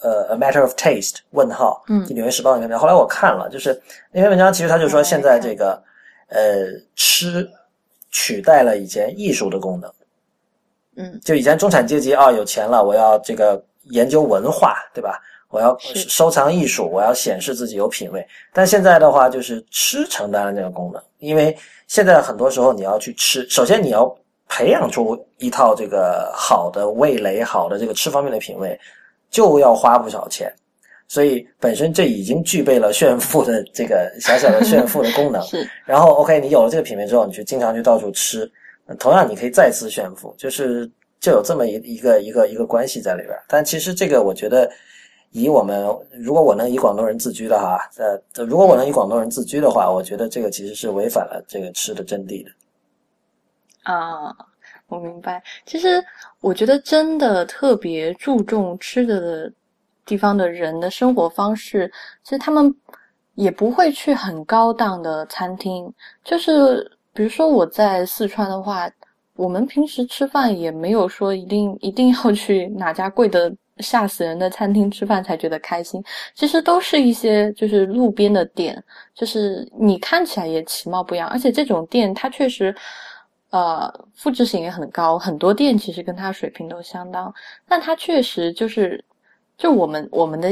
[0.00, 3.80] 呃 A Matter of Taste 问号，嗯，纽约时报那篇文章，后来我看了，就是
[4.10, 5.80] 那篇文章其实他就说现在这个
[6.30, 6.66] 呃
[6.96, 7.48] 吃
[8.10, 9.92] 取代了以前艺术的功能，
[10.96, 15.22] 嗯，就以前中产阶级啊有钱了，我要这个研究文化，对吧？
[15.48, 18.26] 我要收藏艺术，我要显示自己有品位。
[18.52, 24.12] 但现在的话，就是吃承担了这个功能，因为现在很多时候你要去吃，首先你要
[24.48, 28.78] 培养出一套这个好的味蕾、好的这个吃方面的品味，
[29.30, 30.52] 就要花不少钱。
[31.06, 35.40] 所以本身这已经具备了炫富的这个小小的炫富的功能。
[35.46, 35.66] 是。
[35.84, 38.50] 然后 OK，你有了这个品味之后，你去经常去到处吃，
[38.98, 40.90] 同样你可以再次炫富，就是
[41.20, 43.38] 就有这么一一个一个一个关系在里边。
[43.46, 44.68] 但其实这个我觉得。
[45.36, 52.50] 以我们，如果我能以广东人自居的话，呃，如果我能以广东人自居的话，我觉得这个其实是违反了这个吃的真谛的。
[53.82, 54.34] 啊，
[54.88, 55.42] 我明白。
[55.66, 56.02] 其实
[56.40, 59.52] 我觉得真的特别注重吃的
[60.06, 61.92] 地方的人的生活方式，
[62.24, 62.74] 其实他们
[63.34, 65.92] 也不会去很高档的餐厅。
[66.24, 68.90] 就是比如说我在四川的话，
[69.34, 73.54] 我们平时吃饭也没有说一定一定要去哪家贵的。
[73.78, 76.02] 吓死人的餐厅吃饭才觉得开心，
[76.34, 78.82] 其实都是一些就是路边的店，
[79.14, 82.74] 就是你看起来也其貌不扬，而且这种店它确实，
[83.50, 87.32] 呃，复制性也很高，很多店其实跟它水平都相当，
[87.68, 89.04] 但它确实就是，
[89.58, 90.50] 就我们我们的，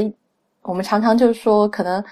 [0.61, 2.03] 我们常常就是说，可能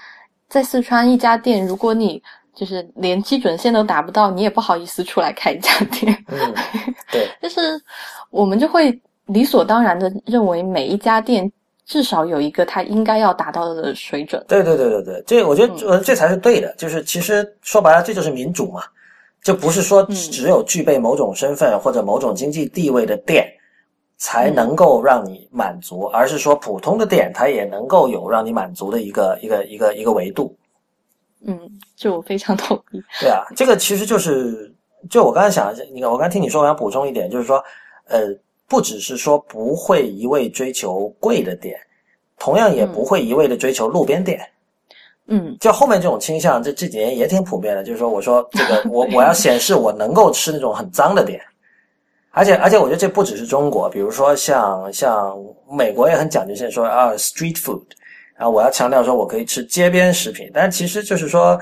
[0.48, 2.20] 在四川一家店，如果你
[2.52, 6.54] 就是连基准线都达不到，你也不好意思出来开一家店，嗯，
[7.12, 7.80] 对， 就是
[8.30, 9.00] 我们就会。
[9.26, 11.50] 理所当然的认为每一家店
[11.86, 14.44] 至少有一个它应该要达到的水准。
[14.46, 16.74] 对对对对对，这我觉得呃这才是对的。
[16.76, 18.82] 就是其实说白了，这就是民主嘛，
[19.42, 23.46] 就不是说只有具备某种身份或者某种经济地位的店
[24.18, 30.54] 才能够让你满足，而是说普通的店它也能够有让你满足的一个一个一个一个维度。
[31.46, 31.58] 嗯，
[31.96, 33.02] 就我非常同意。
[33.20, 34.70] 对啊，这个其实就是
[35.10, 37.62] 就我刚才想，你看我刚听你说，我想补充一点，就是说
[38.08, 38.34] 呃。
[38.68, 41.78] 不只是说不会一味追求贵的店，
[42.38, 44.40] 同样也不会一味的追求路边店。
[45.26, 45.56] 嗯。
[45.60, 51.40] 就后面这种倾向，这这几年也挺普遍的，就是说，我说这个 我我要显示我能够吃那种很脏的店，
[52.30, 55.36] 而且而且我觉得这不只是中国，比如说像像
[55.70, 57.82] 美国也很讲究，现在说啊 street food，
[58.36, 61.58] 然后我要强调说我可以吃街边食品，但其实就是说，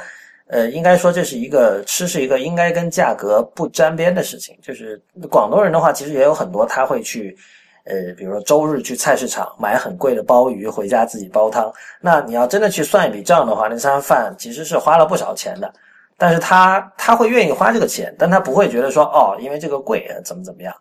[0.52, 7.36] 呃，应该说这是一个吃是一个应该跟价格不沾边的事情，就是广东人的话，其实也有很多他会去。
[7.84, 11.68] 呃，比如说周日去菜市场买很贵的鲍鱼回家自己煲汤，
[12.00, 15.74] 那你要真的去算一笔账的话，那餐饭其实是花了不少钱的。
[16.16, 20.72] 但是他他会愿意花这个钱，但他不会觉得说哦，因为这个贵怎么怎么样，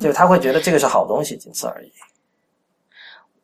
[0.00, 1.92] 就他会觉得这个是好东西，仅此而已。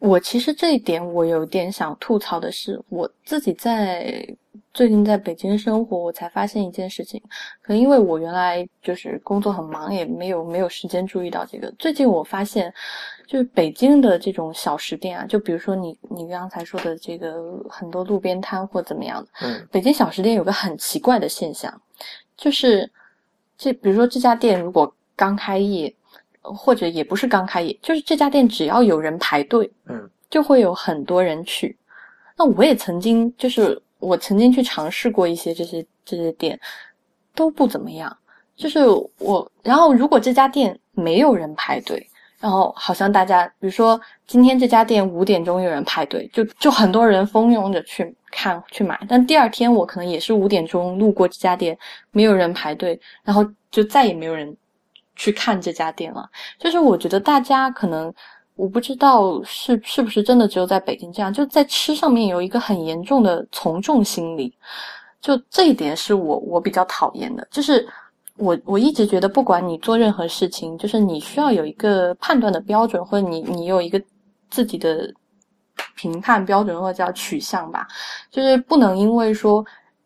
[0.01, 4.27] 我其实这一点我有点想吐槽的是，我自己在
[4.75, 7.23] 最近在北京生活，我才发现一件事情。
[7.63, 11.73] 可能因为我原来就是工作很忙，也没有没有时间注意到这个。
[11.79, 12.75] 最近我发现，
[13.25, 21.73] 就是北京的这种小食店啊，就比如说你你刚才说的这个很多路边摊或怎么样的，嗯北京小食店有个很奇怪的现象，
[22.37, 22.91] 就是
[23.57, 25.95] 这比如说这家店如果刚开业，
[26.43, 31.79] 或者也不是刚开业，就是这家店只要有人排队，嗯，就会有很多人去。
[32.37, 36.59] 那我也曾经就是我曾经去尝试过一些这些这些店，
[37.35, 38.15] 都不怎么样。
[38.55, 38.81] 就是
[39.19, 51.77] 我，然后如果这家店没有人排队，然后好像大家，比如说今天这家店五点钟有人排队，就就很多人蜂拥着去看去买，但第二天我可能也是五点钟路过这家店，
[52.13, 54.57] 没有人排队，然后就再也没有人
[55.17, 56.29] 去看这家店了。
[56.59, 58.13] 就是我觉得大家可能。
[58.57, 64.57] 我不知道是是不是真的只有在北京这样，就在吃上面有一个很严重的从众心理，
[65.21, 67.47] 就这一点是我我比较讨厌的。
[67.51, 67.87] 就是
[68.37, 74.01] 我我一直觉得，不管你做任何事情，就是你需要有一个判断的标准，或者你你有一个
[74.51, 75.13] 自己的
[75.97, 77.87] 评判标准或者叫取向吧，
[78.31, 79.65] 就是不能因为说。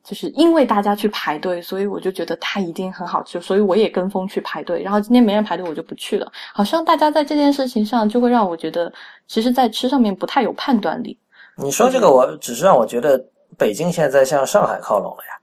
[0.09, 4.83] 就是因为大家去排队，所以我就觉得它一定很好吃，所以我也跟风去排队。
[4.83, 6.33] 然后今天没人排队，我就不去了。
[6.55, 8.91] 好像大家在这件事情上，就会让我觉得，
[9.27, 11.19] 其实，在吃上面不太有判断力。
[11.57, 13.23] 你说这个，我只是让我觉得
[13.59, 15.35] 北京现在在向上海靠拢了呀。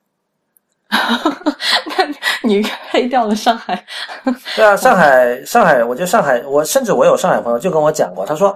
[1.95, 2.05] 那
[2.41, 3.85] 你黑掉了上海？
[4.55, 8.55] 对啊，上海，上海，我觉得上海，我甚至我有上海朋友就跟我讲过，他说，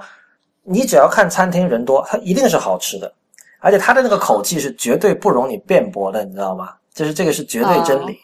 [0.64, 3.14] 你只要看餐厅人多，它一定是好吃的。
[3.60, 6.74] 而且他的那个口气是绝对不容你辩驳的，你知道吗？
[6.93, 8.18] 就是这个是绝对真理。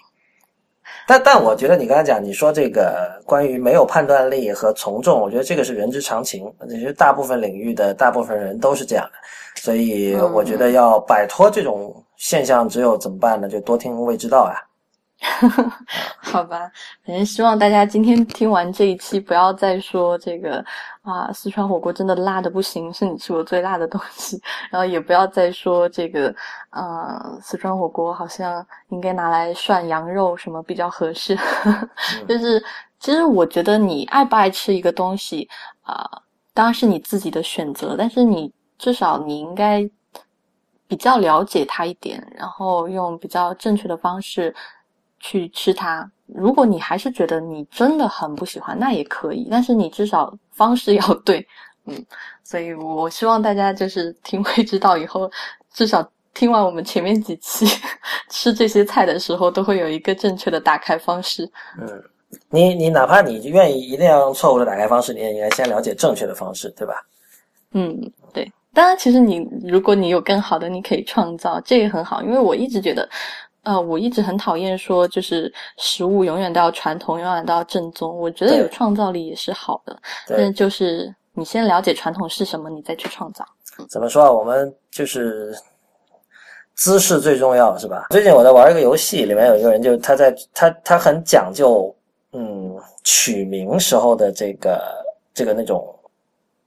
[1.08, 6.52] 但但我觉得你刚才讲，你说这个关于没有判断力和从众，我觉得这个是人之常情。
[6.68, 13.48] 其实大部分领域的大部分人都是这样的，所以我觉得要摆脱这种现象，只有怎么办呢？
[13.48, 14.56] 就多听未知道啊。
[16.22, 16.72] 好吧，
[17.04, 20.64] 反正希望大家今天听完这一期，不要再说这个
[21.02, 24.42] 啊，四川火锅真的辣的不行，是你吃过最辣的东西。
[24.72, 26.34] 然后也不要再说这个，
[26.72, 31.38] 呃，四川火锅好像应该拿来涮羊肉什么比较合适。
[32.28, 32.64] 就是
[33.00, 35.48] 其实我觉得你爱不爱吃一个东西
[35.82, 36.22] 啊、呃，
[36.54, 39.88] 当然是你自己的选择，但是你至少你应该
[40.88, 44.54] 比较了解它一点，然后用比较正确的方式。
[45.26, 46.08] 去吃它。
[46.28, 51.46] 如果你还是觉得你真的很不喜欢，那也可以，但是你至少方式要对，
[51.86, 52.06] 嗯。
[52.44, 55.30] 所以我希望大家就是听会知道以后，
[55.74, 57.66] 至少听完我们前面几期
[58.30, 61.50] 吃这些菜的时候，都会有一个正确的打开方式。
[61.80, 62.04] 嗯，
[62.50, 66.94] 你你哪怕你愿意一定要用错误的打开方式，你也应该先了解正确的方式，对吧？
[67.72, 68.00] 嗯，
[68.32, 68.52] 对。
[68.74, 72.22] 当然，其实你如果你有更好的，你可以创造，这也很好。
[72.22, 73.08] 因为我一直觉得。
[73.66, 78.18] 呃，我一直很讨厌说，就是食物永远都要传统，永远都要正宗。
[78.18, 83.46] 我觉得有创造力也是好的，但就是你先了解传统是什么，你再去创造。
[83.90, 84.32] 怎么说啊？
[84.32, 85.54] 我们就是
[86.76, 88.08] 姿势最重要，是吧？
[88.12, 91.94] 最近我在玩一个游戏，里面有一个人就他在他他很讲究，
[92.32, 94.82] 嗯，取名时候的这个
[95.34, 95.94] 这个那种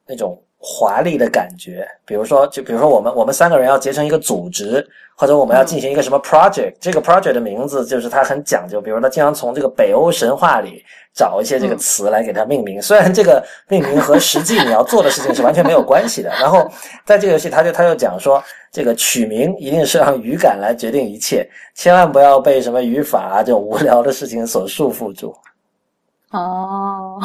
[0.07, 0.39] 那种。
[0.61, 4.85] 华丽的感觉，比如说，就比如说我们我们三个人要结成一个组织，
[5.17, 10.85] 或者我们要进行一个什么 project，、嗯、这个 project 的名字就是它很讲究，比如他经常从这个北欧神话里
[11.15, 16.31] 找一些这个词来给它命名，嗯、虽然这个命名和实际你要做的事情是完全没有关系的。
[16.41, 16.69] 然后
[17.05, 18.43] 在这个游戏，他就他就讲说，
[18.73, 25.33] 这个取名一定是让语感来决定一切，千万不要被什么语法啊这种无聊的事情所束缚住。
[26.33, 27.21] 哦。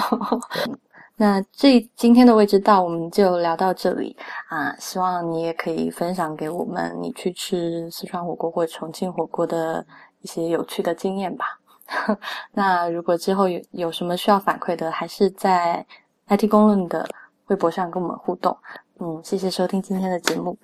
[1.16, 4.16] 那这今天的位置到我们就聊到这里
[4.50, 9.86] 啊，希望你也可以分享给我们你去吃四川火锅或重庆火锅的
[10.22, 11.46] 一些有趣的经验吧。
[12.54, 15.86] 那如果之后有有什么需要反馈的，还是在
[16.28, 17.08] IT 公论的
[17.48, 18.58] 微博上跟我们互动。
[19.00, 20.58] 嗯，谢谢收听今天的节目。